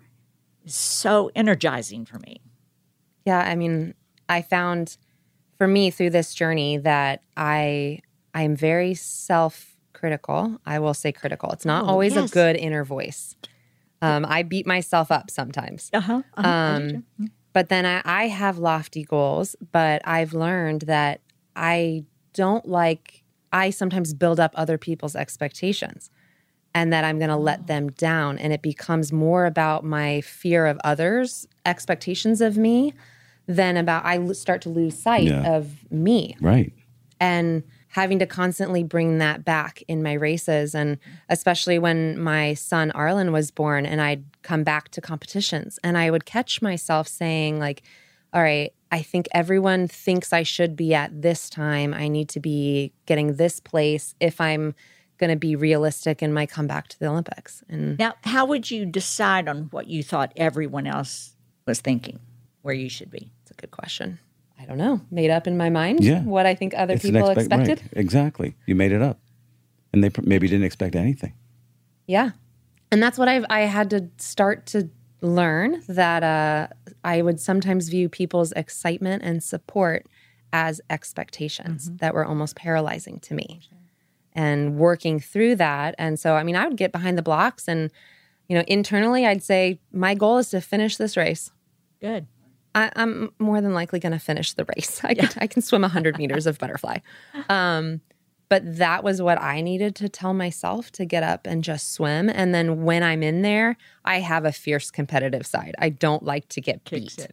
[0.64, 2.40] is so energizing for me.
[3.26, 3.96] Yeah, I mean,
[4.30, 4.98] I found
[5.58, 8.02] for me through this journey that I
[8.36, 8.94] I am very
[9.98, 10.60] self-critical.
[10.66, 11.50] I will say critical.
[11.52, 12.30] It's not Oh, always yes.
[12.30, 13.36] a good inner voice.
[14.02, 15.90] Um, I beat myself up sometimes.
[15.94, 16.22] Uh-huh.
[16.36, 17.04] Um,
[17.54, 21.22] but then I, I have lofty goals, but I've learned that
[21.56, 26.12] I don't like, I sometimes build up other people's expectations
[26.76, 28.38] and that I'm going to let them down.
[28.38, 32.94] And it becomes more about my fear of others' expectations of me
[33.48, 35.56] than about, I start to lose sight Yeah.
[35.56, 36.72] of me Right.
[37.20, 37.64] and
[37.98, 40.76] having to constantly bring that back in my races.
[40.76, 45.98] And especially when my son Arlen was born and I'd come back to competitions and
[45.98, 47.82] I would catch myself saying like
[48.34, 51.94] all right I think everyone thinks I should be at this time.
[51.94, 54.76] I need to be getting this place if I'm
[55.18, 57.64] going to be realistic in my comeback to the Olympics.
[57.68, 61.36] And Now, how would you decide on what you thought everyone else
[61.66, 62.20] was thinking,
[62.62, 63.32] where you should be?
[63.42, 64.20] it's a good question
[64.60, 66.22] I don't know made up in my mind Yeah.
[66.24, 67.68] what I think other It's an people expect- right.
[67.70, 68.56] expected Exactly.
[68.66, 69.20] You made it up.
[69.94, 71.34] And they pr- maybe didn't expect anything.
[72.08, 72.32] Yeah.
[72.92, 74.90] And that's what I've I had to start to
[75.22, 76.68] learn that uh,
[77.04, 80.06] I would sometimes view people's excitement and support
[80.54, 83.60] as expectations that were almost paralyzing to me.
[84.34, 85.96] And working through that.
[85.98, 87.90] And so I mean I would get behind the blocks and
[88.48, 91.52] you know internally I'd say my goal is to finish this race.
[92.00, 92.28] Good.
[92.76, 95.02] I, I'm more than likely going to finish the race.
[95.04, 97.00] I can I can swim 100 meters of butterfly.
[97.50, 98.02] Um,
[98.50, 102.30] but that was what I needed to tell myself to get up and just swim.
[102.30, 105.76] And then when I'm in there, I have a fierce competitive side.
[105.80, 107.28] I don't like to get beat.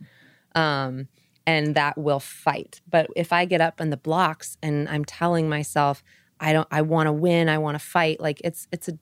[0.57, 1.09] Um,
[1.47, 2.81] and that will fight.
[2.91, 6.03] But if I get up in the blocks and I'm telling myself,
[6.41, 8.99] I don't I want to win, I want to fight, like it's it's a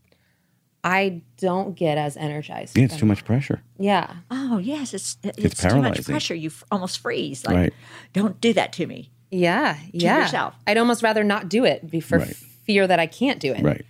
[0.85, 2.77] I don't get as energized.
[2.77, 3.63] Yeah, it's too much pressure.
[3.79, 4.13] Yeah.
[4.31, 6.35] Oh yes, it's it's, It's too much pressure.
[6.35, 7.45] You f- almost freeze.
[7.47, 7.75] Like, Right.
[8.13, 9.11] don't do that to me.
[9.31, 9.79] Yeah.
[9.93, 10.23] yeah.
[10.23, 10.55] yourself.
[10.67, 12.35] I'd almost rather not do it be- for Right.
[12.37, 13.63] fear that I can't do it.
[13.63, 13.85] Right.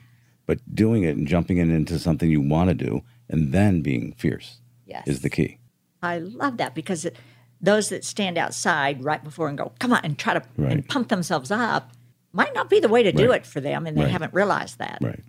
[0.47, 4.13] But doing it and jumping it into something you want to do and then being
[4.19, 5.09] fierce Yes.
[5.09, 5.59] is the key.
[6.03, 7.17] I love that because it,
[7.61, 11.09] those that stand outside right before and go, come on, and try to and pump
[11.09, 11.93] themselves up
[12.33, 14.99] might not be the way to do it for them, and they haven't realized that.
[15.01, 15.21] Right.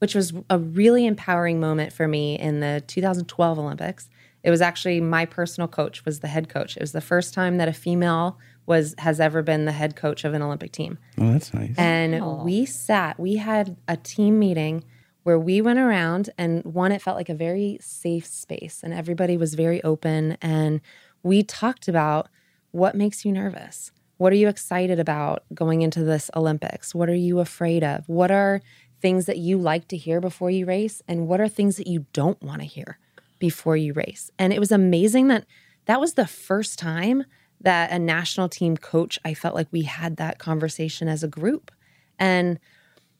[0.00, 4.08] Which was a really empowering moment for me in the 2012 Olympics.
[4.42, 6.76] It was actually my personal coach was the head coach.
[6.76, 10.24] It was the first time that a female was has ever been the head coach
[10.24, 10.98] of an Olympic team.
[11.18, 11.74] Oh, that's nice.
[11.76, 14.84] And we sat, we had a team meeting
[15.22, 19.36] where we went around and one, it felt like a very safe space and everybody
[19.36, 20.38] was very open.
[20.40, 20.80] And
[21.22, 22.28] we talked about
[22.70, 23.92] what makes you nervous?
[24.16, 26.94] What are you excited about going into this Olympics?
[26.94, 28.08] What are you afraid of?
[28.08, 28.60] What are
[29.00, 31.02] things that you like to hear before you race?
[31.08, 32.98] And what are things that you don't want to hear
[33.38, 34.30] before you race?
[34.38, 35.46] And it was amazing that
[35.86, 37.24] that was the first time
[37.60, 41.70] that a national team coach, I felt like we had that conversation as a group.
[42.18, 42.58] And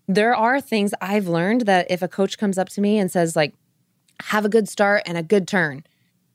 [0.09, 3.37] there are things I've learned that if a coach comes up to me and says,
[3.37, 3.55] like,
[4.25, 5.85] have a good start and a good turn,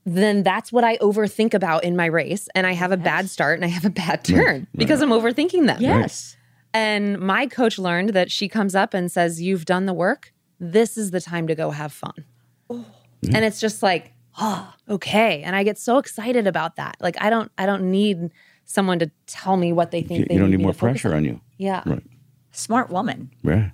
[0.05, 2.47] then that's what I overthink about in my race.
[2.53, 5.65] And I have a bad start and I have a bad turn because I'm overthinking
[5.65, 5.81] them.
[5.81, 6.34] Yes.
[6.75, 10.33] And my coach learned that she comes up and says, You've done the work.
[10.59, 12.25] This is the time to go have fun.
[12.69, 12.85] Oh,
[13.33, 15.41] And it's just like, oh, okay.
[15.43, 16.97] And I get so excited about that.
[16.99, 18.31] Like I don't I don't need
[18.65, 21.09] someone to tell me what they think You, they you don't need need more pressure
[21.09, 21.17] on.
[21.17, 21.41] on you.
[21.57, 21.81] Yeah.
[21.85, 22.03] Right.
[22.51, 23.69] Smart woman, Yeah.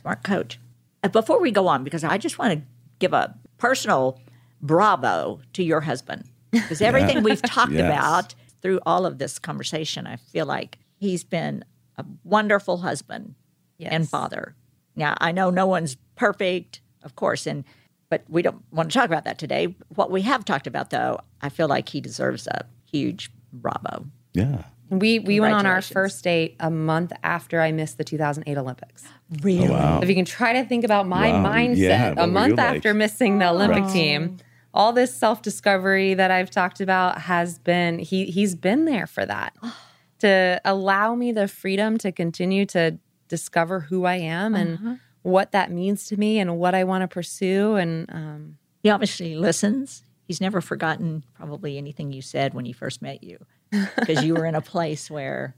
[0.00, 0.58] smart coach.
[1.04, 2.62] Uh, Before we go on, because I just want to
[2.98, 4.18] give a personal
[4.60, 7.84] bravo to your husband because everything we've talked Yes.
[7.84, 11.64] about through all of this conversation, I feel like he's been
[11.98, 13.34] a wonderful husband
[13.80, 14.54] and father.
[14.96, 17.64] Now I know no one's perfect, of course, and
[18.10, 19.74] but we don't want to talk about that today.
[19.94, 24.06] What we have talked about, though, I feel like he deserves a huge bravo.
[24.34, 24.64] Yeah.
[24.90, 29.04] We we went on our first date a month after I missed the 2008 Olympics.
[29.42, 29.66] Really?
[29.66, 30.00] Oh, wow.
[30.02, 31.50] If you can try to think about my Wow.
[31.50, 32.76] mindset Yeah, a were you month like?
[32.76, 34.36] after missing the Olympic team,
[34.74, 39.54] all this self-discovery that I've talked about has been he he's been there for that.
[39.62, 39.76] Oh,
[40.22, 42.98] to allow me the freedom to continue to
[43.28, 47.08] discover who I am and what that means to me and what I want to
[47.08, 50.04] pursue and um He obviously listens.
[50.26, 53.38] He's never forgotten probably anything you said when he first met you
[53.96, 55.56] because you were in a place where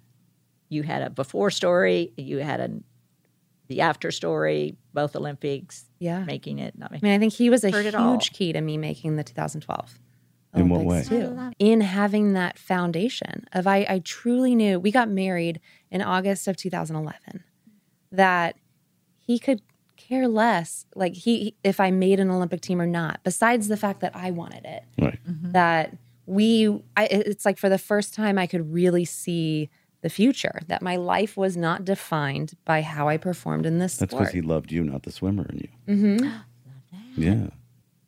[0.68, 2.70] you had a before story, you had a
[3.68, 6.24] the after story, both Olympics, yeah.
[6.24, 8.76] making it, not making I mean, I think he was a huge key to me
[8.76, 9.98] making the 2012.
[10.54, 11.02] In what way?
[11.02, 11.50] Too.
[11.58, 16.56] In having that foundation of I, I truly knew we got married in August of
[16.56, 17.44] 2011
[18.12, 18.56] that
[19.20, 19.62] he could
[19.96, 24.00] care less like he if I made an Olympic team or not besides the fact
[24.00, 25.18] that I wanted it Right.
[25.52, 25.96] that
[26.26, 29.70] we I, it's like for the first time I could really see
[30.02, 34.12] the future that my life was not defined by how I performed in this That's
[34.12, 35.68] because he loved you, not the swimmer in you.
[35.94, 36.28] mm-hmm.
[37.16, 37.46] Yeah.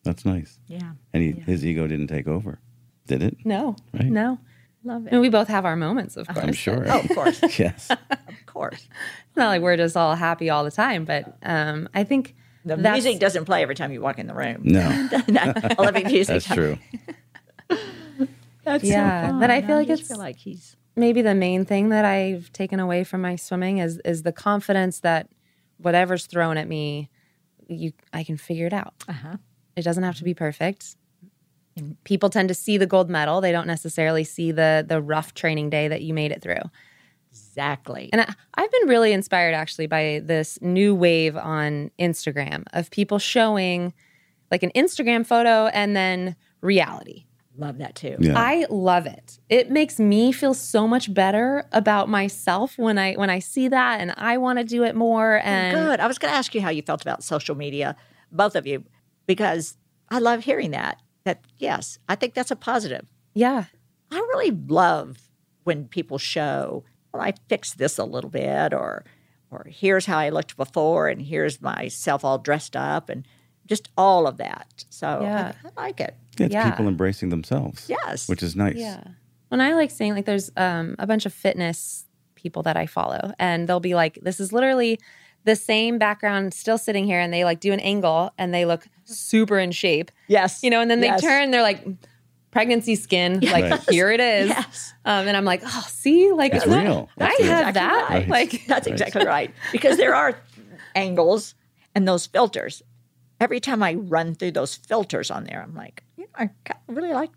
[0.07, 0.59] That's nice.
[0.69, 0.93] Yeah.
[1.13, 2.59] And he, his ego didn't take over,
[3.07, 3.37] did it?
[3.45, 4.07] No, Right.
[4.07, 4.39] no.
[4.85, 5.13] Love it.
[5.13, 6.39] And we both have our moments, of course.
[6.39, 6.85] I'm sure.
[6.89, 7.41] Oh, of course.
[7.59, 7.91] yes.
[8.29, 8.89] Of course.
[9.29, 12.35] It's not like we're just all happy all the time, but um, I think
[12.65, 14.63] The that's, music doesn't play every time you walk in the room.
[14.65, 15.09] No.
[15.79, 16.27] Olympic music.
[16.43, 16.79] That's true.
[18.65, 19.41] That's so Yeah, fun.
[19.41, 22.51] but I feel like just it's- feel like he's maybe the main thing that I've
[22.53, 25.29] taken away from my swimming is is the confidence that
[25.79, 27.11] whatever's thrown at me,
[27.69, 28.95] you I can figure it out.
[29.09, 29.37] uh-huh.
[29.77, 30.97] It doesn't have to be perfect.
[31.79, 31.93] Mm-hmm.
[32.05, 35.71] People tend to see the gold medal; they don't necessarily see the the rough training
[35.71, 36.63] day that you made it through.
[37.31, 38.09] exactly.
[38.13, 43.19] And I, I've been really inspired actually by this new wave on Instagram of people
[43.19, 43.93] showing
[44.51, 47.27] like an Instagram photo and then reality.
[47.59, 48.17] Love that too.
[48.21, 48.35] Yeah.
[48.37, 49.39] I love it.
[49.49, 54.01] It makes me feel so much better about myself when I when I see that
[54.01, 56.01] and I want to do it more oh, and Good.
[56.01, 57.97] I was going to ask you how you felt about social media,
[58.31, 58.85] both of you,
[59.27, 59.77] because
[60.09, 61.01] I love hearing that.
[61.25, 63.07] That yes, I think that's a positive.
[63.35, 63.65] yeah.
[64.13, 65.19] I really love
[65.65, 69.05] when people show, well, I fixed this a little bit, or
[69.51, 73.27] or here's how I looked before, and here's myself all dressed up, and
[73.67, 74.85] just all of that.
[74.91, 75.53] So Yeah.
[75.65, 76.15] I, I like it.
[76.39, 76.71] Yeah, it's Yeah.
[76.71, 77.87] people embracing themselves.
[77.89, 78.29] Yes.
[78.29, 78.77] Which is nice.
[78.77, 79.03] Yeah.
[79.49, 82.05] When I like seeing like there's um, a bunch of fitness
[82.37, 85.01] people that I follow, and they'll be like, this is literally
[85.47, 88.87] the same background still sitting here, and they like do an angle and they look
[89.05, 90.11] super in shape.
[90.29, 90.63] Yes.
[90.63, 91.23] You know, and then they Yes.
[91.23, 91.85] turn, they're like
[92.51, 93.81] pregnancy skin, like Right.
[93.91, 94.49] here it is.
[94.49, 94.93] Yes.
[95.05, 97.09] Um, and I'm like, oh, see, like It's isn't that- real.
[97.17, 97.49] I That's real.
[97.51, 98.11] have Exactly that.
[98.11, 98.29] right.
[98.29, 98.93] Like That's Right.
[98.93, 99.55] exactly right.
[99.73, 100.39] Because there are
[100.95, 101.55] angles
[101.95, 102.83] and those filters.
[103.41, 106.51] Every time I run through those filters on there, I'm like, you know, I
[106.89, 107.31] really like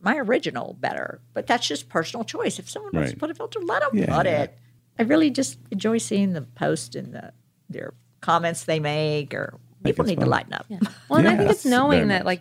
[0.00, 1.20] my original better.
[1.32, 2.58] But that's just personal choice.
[2.58, 4.16] If someone wants to put a filter, let them Yeah.
[4.16, 4.58] put it.
[4.98, 7.32] I really just enjoy seeing the post and the
[7.74, 9.34] their comments they make.
[9.34, 10.66] Or people it need to lighten up.
[11.10, 12.40] Well, and I think it's knowing very that like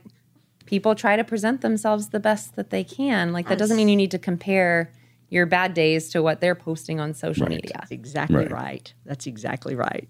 [0.65, 3.33] people try to present themselves the best that they can.
[3.33, 4.91] Like that doesn't mean you need to compare
[5.29, 7.55] your bad days to what they're posting on social Right.
[7.55, 7.73] media.
[7.79, 8.51] That's exactly Right.
[8.51, 8.93] right.
[9.05, 10.07] That's exactly right.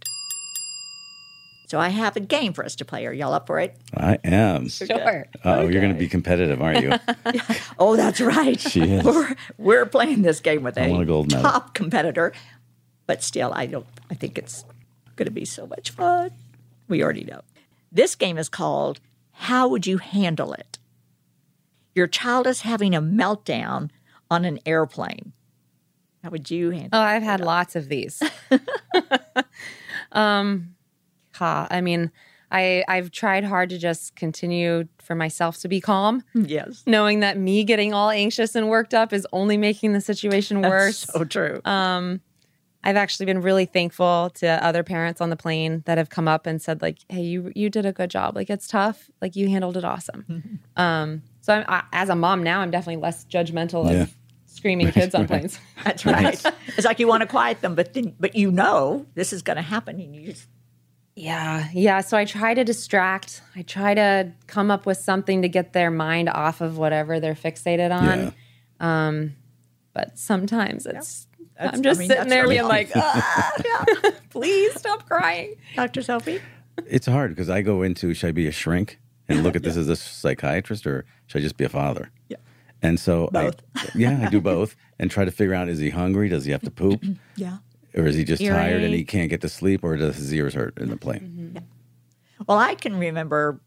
[1.68, 3.08] So I have a game for us to play.
[3.08, 3.76] Are y'all up for it?
[3.98, 4.70] I am.
[4.70, 5.26] Sure.
[5.44, 6.92] Oh, you're going to be competitive, aren't you?
[7.80, 8.60] Oh, that's right.
[8.60, 9.04] She is.
[9.06, 11.50] We're, we're playing this game with I a a gold medal.
[11.50, 12.32] top competitor,
[13.08, 13.88] but still, I don't.
[14.12, 14.64] I think it's
[15.16, 16.32] going to be so much fun.
[16.88, 17.42] We already know.
[17.92, 19.00] This game is called
[19.32, 20.80] "How Would You Handle It?"
[21.96, 23.90] Your child is having a meltdown
[24.32, 25.34] on an airplane.
[26.24, 26.90] How would you handle?
[26.94, 28.22] Oh, I've had lots of these.
[30.12, 30.76] um,
[31.34, 32.12] ha, I mean,
[32.52, 36.24] I I've tried hard to just continue for myself to be calm.
[36.34, 40.62] Yes, knowing that me getting all anxious and worked up is only making the situation
[40.62, 41.00] worse.
[41.00, 41.62] so true.
[41.66, 42.22] Um,
[42.84, 46.46] I've actually been really thankful to other parents on the plane that have come up
[46.46, 48.36] and said like, "Hey, you you did a good job.
[48.36, 49.10] Like it's tough.
[49.22, 53.02] Like you handled it awesome." um, so I'm, I, as a mom now, I'm definitely
[53.02, 54.04] less judgmental Yeah.
[54.04, 54.14] of
[54.48, 55.60] screaming kids on planes.
[55.84, 56.42] That's right.
[56.78, 59.58] it's like you want to quiet them, but then, but you know this is going
[59.58, 60.48] to happen, and you just
[61.16, 62.02] Yeah, yeah.
[62.02, 63.42] So I try to distract.
[63.56, 67.34] I try to come up with something to get their mind off of whatever they're
[67.36, 68.34] fixated on.
[68.80, 69.36] Um,
[69.94, 71.28] but sometimes it's.
[71.58, 73.52] That's- I'm just I mean, sitting there being like, ah,
[74.30, 75.56] please stop crying.
[75.76, 76.02] Dr.
[76.02, 76.42] Sophy.
[76.88, 79.00] It's hard because I go into should I be a shrink
[79.30, 82.12] and look at this as a psychiatrist or should I just be a father?
[82.30, 82.38] Yeah.
[82.82, 83.62] And so Both.
[83.76, 86.30] I yeah, I do both and try to figure out is he hungry?
[86.30, 87.04] Does he have to poop?
[87.36, 87.58] Yeah.
[87.96, 90.56] Or is he just tired and he can't get to sleep or does his ears
[90.56, 91.64] hurt in the plane?
[92.48, 93.62] Well, I can remember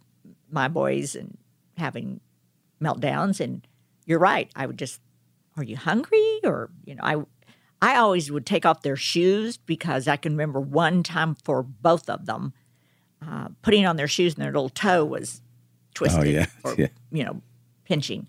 [0.51, 1.39] my boys and
[1.79, 2.21] having
[2.83, 3.67] meltdowns, and
[4.05, 4.51] you're right.
[4.57, 5.01] I would just,
[5.57, 6.41] are you hungry?
[6.45, 7.17] Or you know, I,
[7.83, 12.09] I always would take off their shoes because I can remember one time for both
[12.09, 12.53] of them,
[13.27, 15.43] uh, putting on their shoes and their little toe was
[15.95, 16.89] twisted yeah, or yeah.
[17.11, 17.43] you know,
[17.85, 18.27] pinching.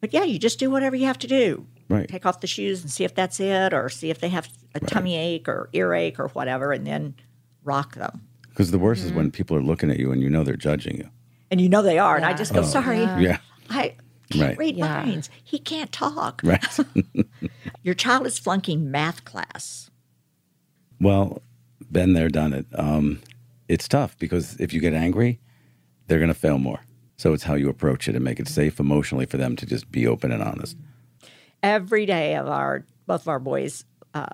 [0.00, 1.66] But yeah, you just do whatever you have to do.
[1.88, 2.08] Right.
[2.08, 4.80] Take off the shoes and see if that's it, or see if they have a
[4.80, 7.14] tummy ache or earache or whatever, and then
[7.62, 8.22] rock them.
[8.50, 9.16] Because the worst is Mm-hmm.
[9.18, 11.08] when people are looking at you and you know they're judging you.
[11.50, 12.16] and you know they are.
[12.16, 13.38] And I just go, Oh, sorry, Yeah.
[13.68, 13.96] I
[14.38, 14.58] can't Right.
[14.58, 15.04] read Yeah.
[15.04, 15.30] minds.
[15.42, 16.40] He can't talk.
[16.44, 16.64] Right.
[17.82, 19.90] Your child is flunking math class.
[21.00, 21.42] well,
[21.90, 22.66] been there, done it.
[22.74, 23.20] Um,
[23.68, 25.38] it's tough because if you get angry,
[26.06, 26.80] they're going to fail more.
[27.16, 29.90] So it's how you approach it and make it safe emotionally for them to just
[29.92, 30.76] be open and honest.
[31.62, 34.26] Every day of our both of our boys' uh,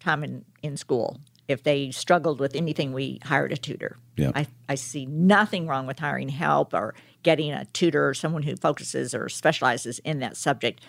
[0.00, 3.96] time in, in school, if they struggled with anything, we hired a tutor.
[4.16, 4.32] Yeah.
[4.34, 8.56] I, I see nothing wrong with hiring help or getting a tutor or someone who
[8.56, 10.82] focuses or specializes in that subject,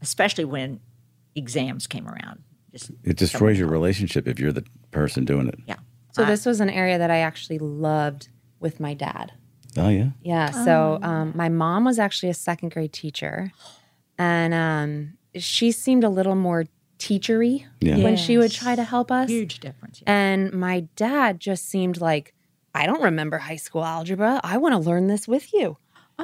[0.00, 0.80] especially when
[1.34, 2.42] exams came around.
[2.72, 5.58] Just It destroys your relationship if you're the person doing it.
[5.66, 5.76] yeah.
[6.12, 8.28] So this was an area that I actually loved
[8.58, 9.32] with my dad.
[9.76, 10.10] Oh, yeah.
[10.22, 10.50] Yeah.
[10.50, 13.52] So um, my mom was actually a second grade teacher,
[14.18, 16.64] and um, she seemed a little more
[17.00, 17.98] teachery Yeah.
[17.98, 19.28] when she would try to help us.
[19.28, 20.02] Huge difference.
[20.02, 20.12] Yeah.
[20.12, 22.34] And my dad just seemed like,
[22.74, 24.40] I don't remember high school algebra.
[24.44, 25.78] I want to learn this with you.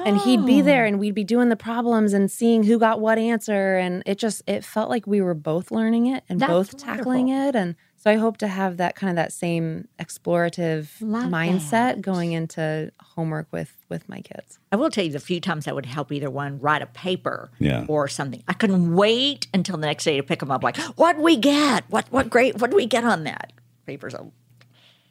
[0.05, 0.87] And he'd be there oh.
[0.87, 3.77] and we'd be doing the problems and seeing who got what answer.
[3.77, 7.27] And it just, it felt like we were both learning it and That's both tackling
[7.29, 7.49] wonderful.
[7.49, 7.55] it.
[7.55, 12.01] And so I hope to have that kind of that same explorative Love mindset that.
[12.01, 14.59] going into homework with with my kids.
[14.71, 17.49] I will tell you the few times I would help either one write a paper
[17.59, 17.85] Yeah.
[17.87, 18.43] or something.
[18.47, 20.63] I couldn't wait until the next day to pick them up.
[20.63, 21.83] Like, what did we get?
[21.89, 22.59] What what great?
[22.61, 23.53] What do we get on that
[23.85, 24.09] paper?
[24.09, 24.31] So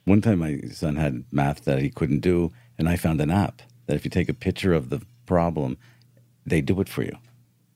[0.05, 3.62] One time my son had math that he couldn't do, and I found an app
[3.87, 5.76] that if you take a picture of the problem,
[6.45, 7.16] they do it for you.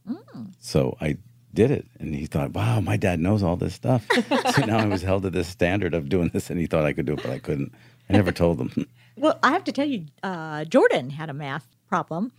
[0.09, 0.53] Mm.
[0.61, 1.19] So I
[1.55, 4.07] did it, and he thought, wow, my dad knows all this stuff.
[4.55, 6.92] so now I was held to this standard of doing this, and he thought I
[6.92, 7.72] could do it, but I couldn't.
[8.09, 8.86] I never told him.
[9.16, 12.32] Well, I have to tell you, uh, Jordan had a math problem,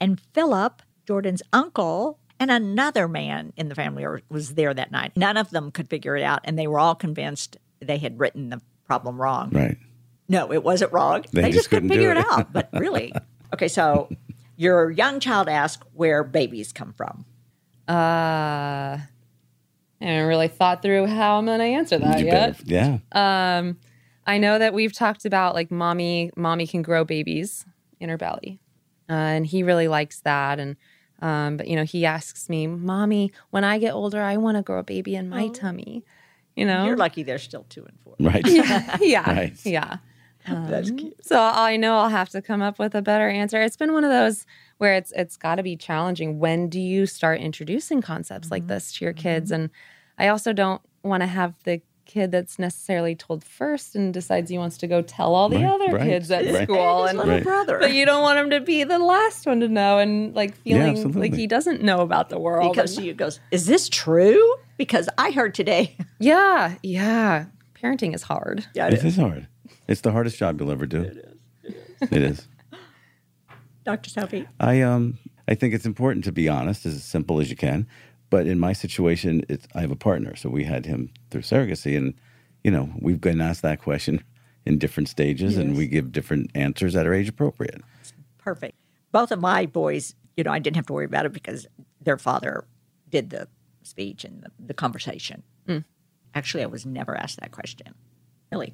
[0.00, 5.12] and Phillip, Jordan's uncle, and another man in the family was there that night.
[5.14, 8.48] None of them could figure it out, and they were all convinced they had written
[8.48, 9.50] the problem wrong.
[9.50, 9.76] right.
[10.26, 11.24] No, it wasn't wrong.
[11.32, 12.18] They They, just just couldn't couldn't figure it.
[12.18, 12.26] it.
[12.30, 12.50] out.
[12.50, 13.12] But really,
[13.52, 13.68] okay.
[13.68, 14.08] So
[14.56, 17.26] your young child asked where babies come from.
[17.88, 18.98] Uh,
[20.00, 22.58] I haven't really thought through how I'm going to answer that You yet.
[22.64, 23.58] better- yeah.
[23.58, 23.78] Um,
[24.26, 27.64] I know that we've talked about like mommy, mommy can grow babies
[28.00, 28.60] in her belly,
[29.10, 30.58] uh, and he really likes that.
[30.60, 30.76] And
[31.20, 34.62] um, but you know, he asks me, "Mommy, when I get older, I want to
[34.62, 36.04] grow a baby in my tummy."
[36.56, 38.14] You know, You're lucky they're still two and four.
[38.20, 38.46] Right.
[38.48, 39.66] yeah, yeah, Right.
[39.66, 39.96] yeah.
[40.46, 41.24] That's Um, cute.
[41.24, 43.60] So I know I'll have to come up with a better answer.
[43.62, 44.44] It's been one of those
[44.78, 46.38] where it's it's got to be challenging.
[46.38, 49.50] When do you start introducing concepts like this to your kids?
[49.52, 49.70] And
[50.18, 54.58] I also don't want to have the kid that's necessarily told first and decides he
[54.58, 56.64] wants to go tell all the Right, other right, kids at right.
[56.64, 57.42] school His and little Right.
[57.44, 57.78] brother.
[57.78, 61.12] but you don't want him to be the last one to know and like feeling
[61.12, 62.72] like he doesn't know about the world.
[62.74, 64.56] because And- you goes, is this true?
[64.76, 65.96] Because I heard today.
[66.18, 67.46] yeah, yeah.
[67.80, 68.66] Parenting is hard.
[68.74, 69.04] Yeah, it It is.
[69.04, 69.46] is hard.
[69.92, 71.02] It's the hardest job you'll ever do.
[71.02, 72.08] It is.
[72.10, 72.48] It is.
[73.84, 74.08] Dr.
[74.08, 74.48] Sophy.
[74.58, 77.86] I um I think it's important to be honest, as simple as you can.
[78.30, 81.94] But in my situation, it's I have a partner, so we had him through surrogacy,
[81.94, 82.14] and
[82.64, 84.24] you know we've been asked that question
[84.64, 87.82] in different stages, and we give different answers that are age appropriate.
[88.38, 88.78] Perfect.
[89.10, 91.66] Both of my boys, you know, I didn't have to worry about it because
[92.00, 92.64] their father
[93.10, 93.46] did the
[93.82, 95.42] speech and the, the conversation.
[96.34, 97.94] Actually, I was never asked that question.
[98.50, 98.72] Really,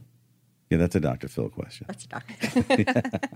[0.71, 1.29] Yeah, that's a Dr.
[1.29, 1.87] Phil question.
[1.89, 3.21] that's a doctor.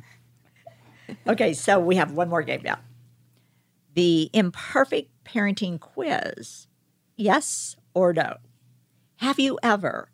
[1.26, 2.78] okay, so we have one more game now.
[3.94, 6.66] The imperfect parenting quiz.
[7.16, 8.36] Yes or no?
[9.16, 10.08] Have you ever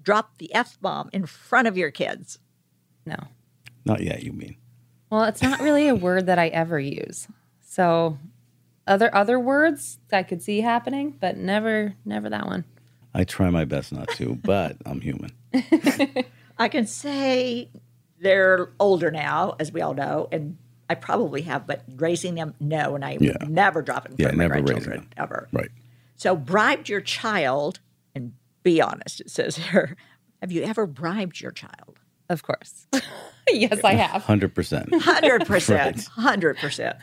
[0.00, 2.38] dropped the F bomb in front of your kids?
[3.04, 3.16] No.
[3.84, 4.56] Not yet, you mean?
[5.10, 7.28] Well, it's not really a word that I ever use.
[7.60, 8.18] So
[8.86, 12.64] other other words I could see happening, but never never that one.
[13.12, 15.30] I try my best not to, but I'm human.
[16.58, 17.68] I can say
[18.20, 20.56] they're older now, as we all know, and
[20.88, 23.32] I probably have, but raising them, no, and I Yeah.
[23.48, 25.08] never drop it Yeah, front of my never raising grandchildren them.
[25.16, 25.48] ever.
[25.52, 25.68] Right.
[26.16, 27.80] So bribed your child,
[28.14, 28.32] and
[28.62, 29.96] be honest, it says here.
[30.40, 31.98] Have you ever bribed your child?
[32.28, 32.86] Of course.
[33.50, 34.22] yes, I have.
[34.22, 34.90] Hundred percent.
[34.94, 36.04] Hundred percent, Right.
[36.22, 36.96] hundred percent.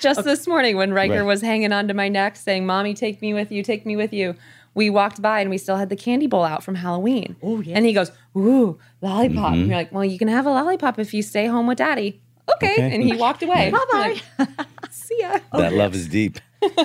[0.00, 1.22] Just this morning when Riker Right.
[1.22, 4.34] was hanging onto my neck saying, Mommy, take me with you, take me with you.
[4.74, 7.36] We walked by and we still had the candy bowl out from Halloween.
[7.42, 7.76] Oh, yeah.
[7.76, 9.52] And he goes, Ooh, lollipop.
[9.52, 9.54] Mm-hmm.
[9.54, 12.20] And you're like, Well, you can have a lollipop if you stay home with daddy.
[12.56, 12.72] Okay.
[12.74, 12.94] Okay.
[12.94, 13.70] And he walked away.
[13.70, 14.20] Bye bye.
[14.38, 14.48] Like,
[14.90, 15.38] See ya.
[15.52, 16.38] that love is deep.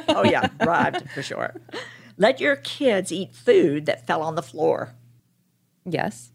[0.09, 1.55] oh yeah, bribed for sure.
[2.17, 4.93] Let your kids eat food that fell on the floor.
[5.85, 6.31] Yes.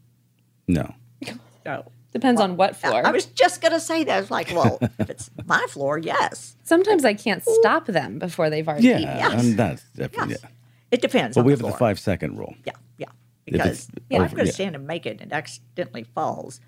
[0.67, 0.93] No.
[1.25, 1.33] No.
[1.65, 1.85] Oh.
[2.11, 3.07] Depends on what floor.
[3.07, 4.17] I was just gonna say that.
[4.17, 6.55] I was like, well, if it's my floor, yes.
[6.63, 9.17] Sometimes I can't stop them before they've already Yeah, eaten.
[9.17, 9.55] Yes.
[9.55, 10.31] that's different.
[10.31, 10.39] Yes.
[10.43, 10.49] Yeah.
[10.93, 11.33] It depends.
[11.35, 12.53] But on we the have the five second rule.
[12.65, 13.07] Yeah, yeah.
[13.47, 14.51] If Because it's if I'm going to yeah.
[14.51, 16.59] stand and make it and it accidentally falls,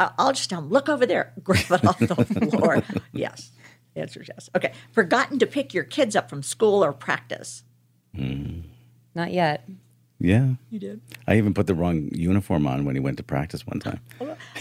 [0.00, 2.82] I- I'll just tell them, look over there, grab it off the floor.
[3.12, 3.50] yes.
[3.94, 4.48] The answer is yes.
[4.56, 4.72] Okay.
[4.92, 7.64] Forgotten to pick your kids up from school or practice.
[8.14, 9.68] Not yet.
[10.18, 10.54] Yeah.
[10.70, 11.00] You did.
[11.26, 14.00] I even put the wrong uniform on when he went to practice one time.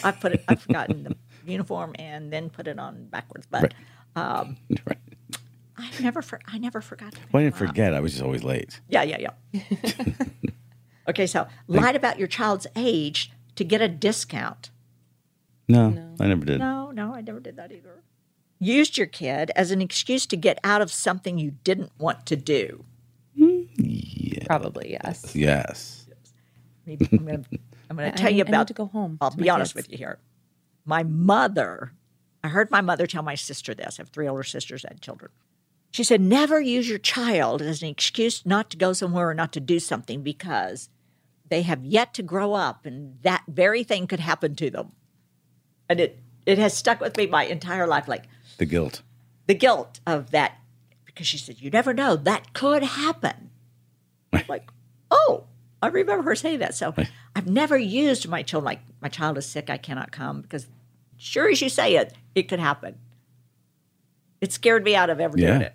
[0.03, 0.43] I put it.
[0.49, 1.15] I've forgotten the
[1.51, 3.47] uniform and then put it on backwards.
[3.49, 3.73] But
[4.17, 4.97] um, right.
[5.77, 6.21] I never.
[6.21, 7.13] For, I never forgot.
[7.13, 7.69] To Well, I didn't them up.
[7.69, 7.93] forget.
[7.93, 8.79] I was just always late.
[8.87, 9.63] Yeah, yeah, yeah.
[11.09, 14.69] okay, so lied about your child's age to get a discount.
[15.67, 16.59] No, I never did.
[16.59, 18.01] No, no, I never did that either.
[18.59, 22.35] Used your kid as an excuse to get out of something you didn't want to
[22.35, 22.85] do.
[23.37, 23.61] Hmm,
[24.45, 25.35] Probably, yes.
[25.35, 26.07] Yes.
[26.85, 28.73] Maybe I'm going to I'm going to tell I you need- I need about to
[28.73, 29.87] go home I'll be honest kids.
[29.87, 30.19] with you here.
[30.85, 31.91] My mother,
[32.43, 33.99] I heard my mother tell my sister this.
[33.99, 35.31] I have three older sisters that had children.
[35.95, 39.53] She said, never use your child as an excuse not to go somewhere or not
[39.53, 40.89] to do something because
[41.47, 44.91] they have yet to grow up and that very thing could happen to them.
[45.87, 48.09] And it, it has stuck with me my entire life.
[48.09, 48.25] Like
[48.57, 49.03] The guilt.
[49.47, 50.57] the guilt of that,
[51.05, 53.51] because she said, you never know, that could happen.
[54.49, 54.69] like,
[55.09, 55.45] oh,
[55.81, 56.75] I remember her saying that.
[56.75, 56.93] So
[57.37, 60.67] I've never used my children like my child is sick, I cannot come because
[61.15, 62.97] sure as you say it, it could happen.
[64.41, 65.73] It scared me out of ever doing it.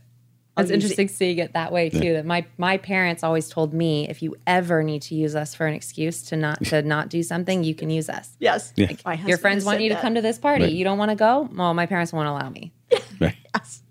[0.61, 2.13] I'll It's use interesting seeing it that way too.
[2.15, 5.67] That my my parents always told me, if you ever need to use us for
[5.67, 8.37] an excuse to not to not do something, you can use us.
[8.39, 8.73] Yes.
[8.77, 8.93] Yeah.
[9.05, 10.03] My Your friends want said you to that.
[10.03, 10.65] come to this party.
[10.65, 10.73] Right.
[10.73, 11.49] You don't want to go?
[11.53, 12.73] Well, my parents won't allow me.
[13.21, 13.37] Right.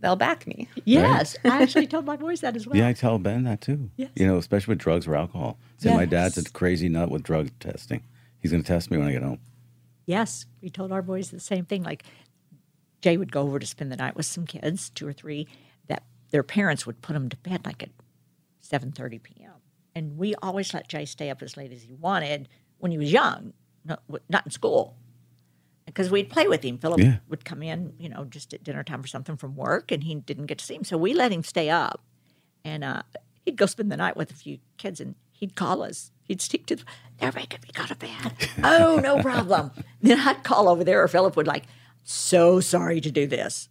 [0.01, 0.67] They'll back me.
[0.85, 1.35] Yes.
[1.45, 2.75] I actually told my boys that as well.
[2.75, 3.91] Yeah, I tell Ben that too.
[3.95, 4.09] Yes.
[4.15, 5.59] You know, especially with drugs or alcohol.
[5.77, 8.01] Say my dad's a crazy nut with drug testing.
[8.39, 9.39] He's going to test me when I get home.
[10.07, 11.83] Yes, we told our boys the same thing.
[11.83, 12.03] Like
[13.01, 15.51] Jay would go over to spend the night with some kids, two or three, that
[16.31, 17.89] their parents would put them to bed like at
[18.59, 19.51] seven thirty p.m.
[19.95, 22.47] And we always let Jay stay up as late as he wanted
[22.77, 23.53] when he was young,
[23.83, 24.95] not, not in school.
[25.85, 26.77] because we'd play with him.
[26.77, 27.17] Phillip Yeah.
[27.27, 30.13] would come in, you know, just at dinner time for something from work, and he
[30.15, 30.83] didn't get to see him.
[30.83, 32.01] So we let him stay up,
[32.63, 33.01] and uh,
[33.43, 36.11] he'd go spend the night with a few kids, and he'd call us.
[36.23, 36.85] He'd stick to them.
[37.17, 38.33] They're making me go to bed.
[38.63, 39.71] oh, no problem.
[40.01, 41.63] then I'd call over there, or Phillip would like,
[42.03, 43.67] so sorry to do this,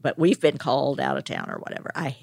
[0.00, 1.90] but we've been called out of town or whatever.
[1.94, 2.16] I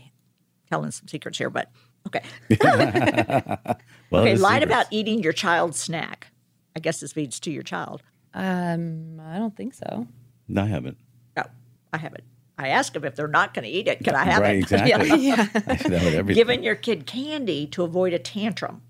[0.70, 1.70] telling some secrets here, but
[2.08, 2.22] okay.
[4.12, 4.66] Well, okay, lied secrets.
[4.66, 6.28] about eating your child's snack.
[6.76, 8.04] I guess this feeds to your child.
[8.34, 10.08] Um, I don't think so.
[10.48, 10.98] No, I haven't.
[11.36, 11.44] No,
[11.92, 12.24] I haven't.
[12.58, 14.04] I ask them if they're not going to eat it.
[14.04, 14.60] Can I have right, it?
[14.60, 15.10] exactly.
[15.28, 15.48] Yeah.
[15.68, 18.82] I should have it every Giving your kid candy to avoid a tantrum.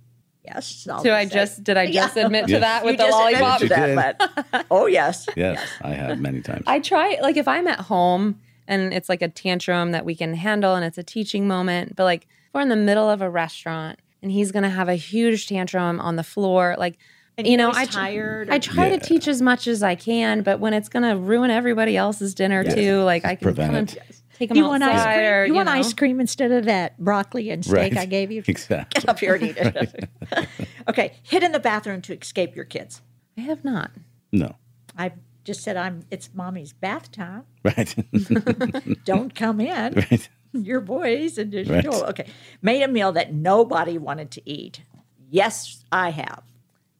[0.43, 0.87] Yes.
[0.91, 1.33] I'll So I say.
[1.33, 2.25] just did I just Yeah.
[2.25, 2.61] admit to Yes.
[2.61, 4.19] that with You the just admitted lollipop?
[4.35, 5.25] that, but oh yes.
[5.35, 6.63] Yes, I have many times.
[6.67, 10.33] I try like if I'm at home and it's like a tantrum that we can
[10.35, 13.29] handle and it's a teaching moment, but like if we're in the middle of a
[13.29, 16.97] restaurant and he's gonna have a huge tantrum on the floor, like
[17.37, 18.97] And you you know, know I he's tired I try Yeah.
[18.97, 22.63] to teach as much as I can, but when it's gonna ruin everybody else's dinner
[22.63, 24.21] too, like I can Prevent kind of it.
[24.37, 25.19] take them You want ice cream?
[25.19, 25.71] or you, want know.
[25.73, 27.97] ice cream instead of that broccoli and steak Right.
[27.97, 28.43] I gave you?
[28.47, 29.01] Exactly.
[29.01, 30.09] Get up here and eat it.
[30.89, 33.01] okay, hid in the bathroom to escape your kids.
[33.37, 33.91] I have not.
[34.31, 34.55] No.
[34.97, 35.11] I
[35.45, 36.03] just said I'm.
[36.11, 37.43] It's mommy's bath time.
[37.63, 37.95] Right.
[39.05, 39.93] Don't come in.
[40.11, 40.29] right.
[40.53, 41.85] Your boys and just, Right.
[41.89, 42.27] oh, okay.
[42.61, 44.83] Made a meal that nobody wanted to eat.
[45.29, 46.43] Yes, I have.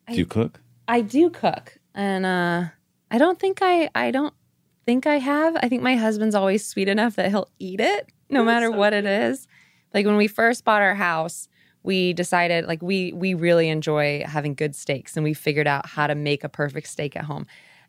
[0.09, 0.61] Do you cook?
[0.87, 2.65] I do cook, and uh,
[3.11, 4.33] I don't think I I don't
[4.85, 5.55] think I have.
[5.61, 9.05] I think my husband's always sweet enough that he'll eat it no matter what it
[9.05, 9.47] is.
[9.93, 11.47] Like when we first bought our house,
[11.83, 16.07] we decided like we we really enjoy having good steaks, and we figured out how
[16.07, 17.45] to make a perfect steak at home.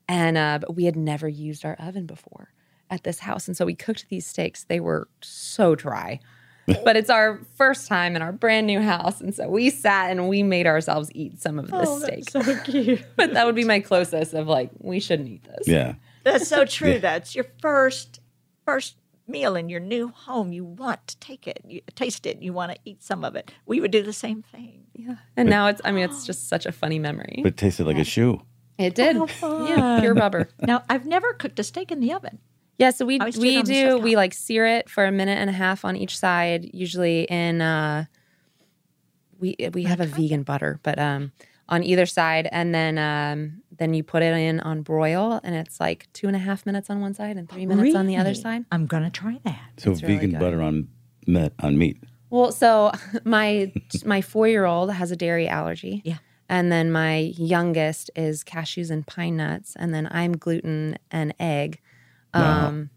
[0.08, 2.52] And uh, but we had never used our oven before
[2.90, 4.64] at this house, and so we cooked these steaks.
[4.64, 6.20] They were so dry.
[6.84, 10.28] but it's our first time in our brand new house, and so we sat and
[10.28, 12.30] we made ourselves eat some of this steak.
[12.30, 13.04] so cute.
[13.16, 15.68] But that would be my closest of like, we shouldn't eat this.
[15.68, 15.94] Yeah.
[16.24, 16.98] That's so true.
[16.98, 18.20] That's your first
[18.64, 18.96] first
[19.28, 20.52] meal in your new home.
[20.52, 22.42] You want to take it, you taste it.
[22.42, 23.52] You want to eat some of it.
[23.64, 24.86] We would do the same thing.
[24.94, 25.16] Yeah.
[25.36, 27.40] And now it's, I mean, it's just such a funny memory.
[27.42, 28.40] But it tasted like a shoe.
[28.78, 29.16] It did.
[29.42, 29.98] Yeah.
[30.00, 30.48] Pure rubber.
[30.60, 32.38] Now, I've never cooked a steak in the oven.
[32.78, 32.90] Yeah.
[32.90, 35.84] So we, do we do, we like sear it for a minute and a half
[35.84, 38.04] on each side, usually in, uh,
[39.38, 41.32] we, we have a vegan butter, but, um,
[41.68, 42.48] on either side.
[42.52, 46.36] And then, um, then you put it in on broil and it's like two and
[46.36, 48.64] a half minutes on one side and three minutes on the other side.
[48.70, 49.70] I'm going to try that.
[49.78, 50.40] So It's vegan good.
[50.40, 50.88] butter on
[51.60, 52.02] on meat.
[52.30, 52.92] Well, so
[53.24, 53.72] my
[54.04, 56.02] my four year old has a dairy allergy.
[56.04, 56.18] Yeah.
[56.48, 61.80] And then my youngest is cashews and pine nuts, and then I'm gluten and egg.
[62.34, 62.68] Wow.
[62.68, 62.90] Um,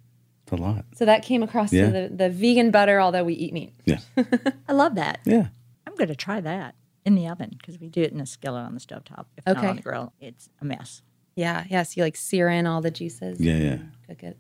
[0.44, 0.86] It's a lot.
[0.96, 1.86] so that came across Yeah.
[1.88, 3.74] to the, the vegan butter, although we eat meat.
[3.86, 4.00] Yeah.
[4.68, 5.20] I love that.
[5.26, 5.48] Yeah.
[5.88, 8.62] I'm going to try that in the oven because we do it in a skillet
[8.64, 9.26] on the stovetop.
[9.38, 9.68] If not Okay.
[9.68, 11.02] on the grill, it's a mess.
[11.36, 11.84] Yeah, yeah.
[11.84, 13.40] So you like sear in all the juices.
[13.40, 13.58] Yeah.
[13.58, 13.78] Yeah.
[14.08, 14.38] Cook it.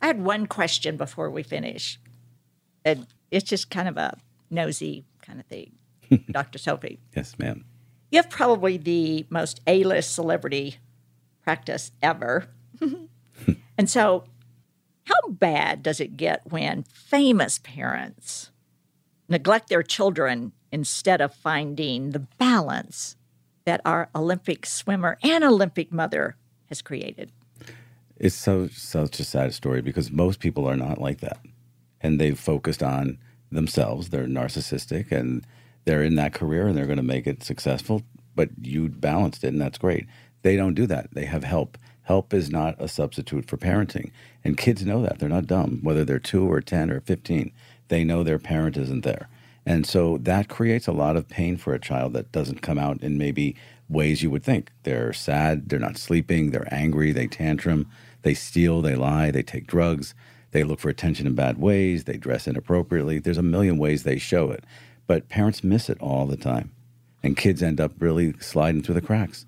[0.00, 1.98] I had one question before we finish.
[2.84, 4.16] And it's just kind of a
[4.50, 5.72] nosy kind of thing.
[6.30, 6.58] Dr.
[6.58, 7.64] Sophy, Yes, ma'am.
[8.12, 10.76] You have probably the most A list celebrity
[11.42, 12.46] practice ever.
[13.78, 14.24] and so,
[15.04, 18.50] how bad does it get when famous parents
[19.28, 23.16] neglect their children instead of finding the balance
[23.64, 26.36] that our Olympic swimmer and Olympic mother
[26.66, 27.32] has created?
[28.18, 31.38] It's so such a sad story because most people are not like that,
[32.02, 33.18] and they've focused on
[33.50, 34.10] themselves.
[34.10, 35.46] They're narcissistic, and
[35.84, 38.02] they're in that career, and they're going to make it successful.
[38.34, 40.06] But you balanced it, and that's great.
[40.42, 41.08] They don't do that.
[41.12, 41.78] They have help.
[42.04, 44.10] Help is not a substitute for parenting,
[44.42, 45.18] and kids know that.
[45.18, 47.52] They're not dumb, whether they're two or ten or fifteen.
[47.88, 49.28] They know their parent isn't there,
[49.64, 53.02] and so that creates a lot of pain for a child that doesn't come out
[53.02, 53.54] in maybe
[53.88, 54.72] ways you would think.
[54.82, 57.86] They're sad, they're not sleeping, they're angry, they tantrum,
[58.22, 60.14] they steal, they lie, they take drugs,
[60.50, 63.18] they look for attention in bad ways, they dress inappropriately.
[63.20, 64.64] There's a million ways they show it.
[65.06, 66.72] But parents miss it all the time.
[67.22, 69.46] And kids end up really sliding through the cracks.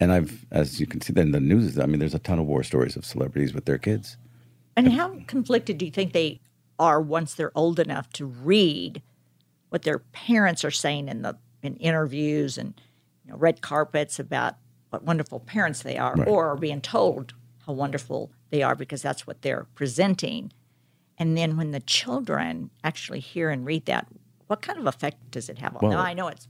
[0.00, 2.38] And I've, as you can see in the news, is, I mean, there's a ton
[2.40, 4.16] of war stories of celebrities with their kids.
[4.76, 6.40] And how conflicted do you think they
[6.78, 9.02] are once they're old enough to read
[9.68, 12.80] what their parents are saying in the in interviews and
[13.24, 14.56] you know, red carpets about
[14.90, 16.26] what wonderful parents they are, Right.
[16.26, 17.34] or are being told
[17.66, 20.52] how wonderful they are because that's what they're presenting.
[21.18, 24.08] And then when the children actually hear and read that,
[24.52, 26.00] what kind of effect does it have on Well- them?
[26.00, 26.46] I know it's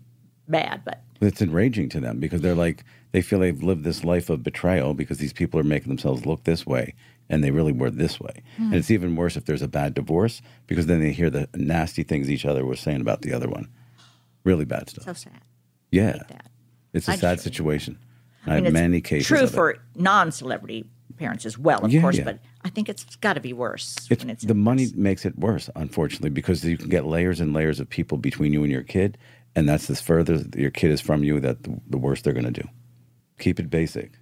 [0.49, 4.29] bad, but It's enraging to them because they're like, they feel they've lived this life
[4.29, 6.95] of betrayal because these people are making themselves look this way
[7.31, 8.43] and they really were this way.
[8.57, 8.65] Hmm.
[8.65, 12.03] And it's even worse if there's a bad divorce because then they hear the nasty
[12.03, 13.69] things each other was saying about the other one.
[14.43, 15.05] Really bad stuff.
[15.05, 15.41] so sad.
[15.93, 16.25] yeah.
[16.93, 17.99] It's a I sad situation.
[18.45, 19.55] I have it's many cases True of it.
[19.55, 22.25] for non-celebrity parents as well, of Yeah, course, yeah.
[22.25, 25.39] but I think it's got to be worse It's, when it's the money makes it
[25.39, 28.83] worse, unfortunately, because you can get layers and layers of people between you and your
[28.83, 29.19] kid,
[29.55, 32.53] and that's the further your kid is from you, that the, the worse they're going
[32.53, 32.69] to do.
[33.39, 34.13] Keep it basic.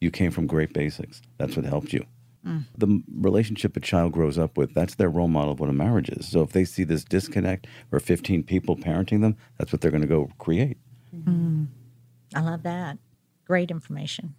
[0.00, 1.20] You came from great basics.
[1.38, 2.04] That's what helped you.
[2.46, 2.64] Mm.
[2.76, 6.08] The relationship a child grows up with, that's their role model of what a marriage
[6.08, 6.28] is.
[6.28, 10.02] So if they see this disconnect or 15 people parenting them, that's what they're going
[10.02, 10.78] to go create.
[11.14, 11.66] Mm.
[12.34, 12.98] I love that.
[13.44, 14.34] Great information.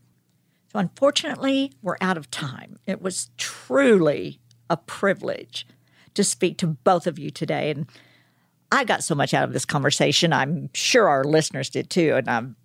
[0.71, 2.79] So, unfortunately, we're out of time.
[2.85, 4.39] It was truly
[4.69, 5.65] a privilege
[6.13, 7.71] to speak to both of you today.
[7.71, 7.87] And
[8.71, 10.31] I got so much out of this conversation.
[10.31, 12.13] I'm sure our listeners did too.
[12.15, 12.55] And I'm,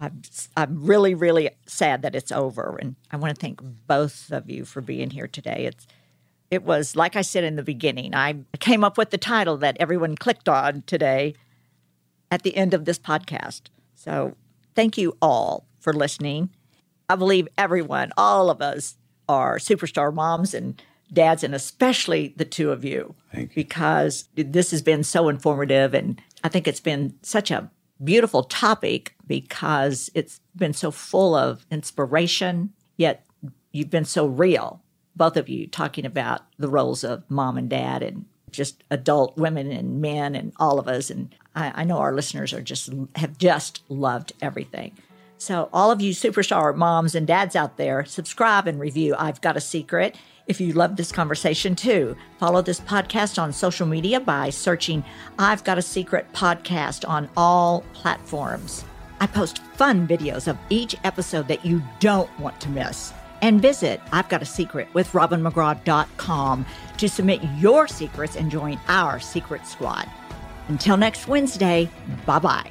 [0.00, 0.22] I'm,
[0.56, 2.76] I'm really, really sad that it's over.
[2.80, 5.66] And I want to thank both of you for being here today.
[5.66, 5.86] It's,
[6.50, 9.76] it was, like I said in the beginning, I came up with the title that
[9.78, 11.34] everyone clicked on today
[12.30, 13.62] at the end of this podcast.
[13.94, 14.36] So
[14.74, 16.50] thank you all for listening.
[17.08, 18.96] I believe everyone, all of us,
[19.28, 20.80] are superstar moms and
[21.12, 25.94] dads, and especially the two of you, you, because this has been so informative.
[25.94, 27.70] And I think it's been such a
[28.02, 33.24] beautiful topic because it's been so full of inspiration, yet
[33.72, 34.82] you've been so real,
[35.16, 39.70] both of you, talking about the roles of mom and dad and just adult women
[39.70, 41.10] and men and all of us.
[41.10, 44.92] And I, I know our listeners are just have just loved everything.
[45.44, 49.14] So all of you superstar moms and dads out there, subscribe and review.
[49.18, 50.16] I've got a secret.
[50.46, 55.04] If you love this conversation too, follow this podcast on social media by searching
[55.38, 58.86] I've Got a Secret podcast on all platforms.
[59.20, 63.12] I post fun videos of each episode that you don't want to miss.
[63.42, 66.66] And visit I've Got a Secret with RobinMcGraw.com
[66.96, 70.08] to submit your secrets and join our secret squad.
[70.68, 71.90] Until next Wednesday,
[72.24, 72.70] bye bye.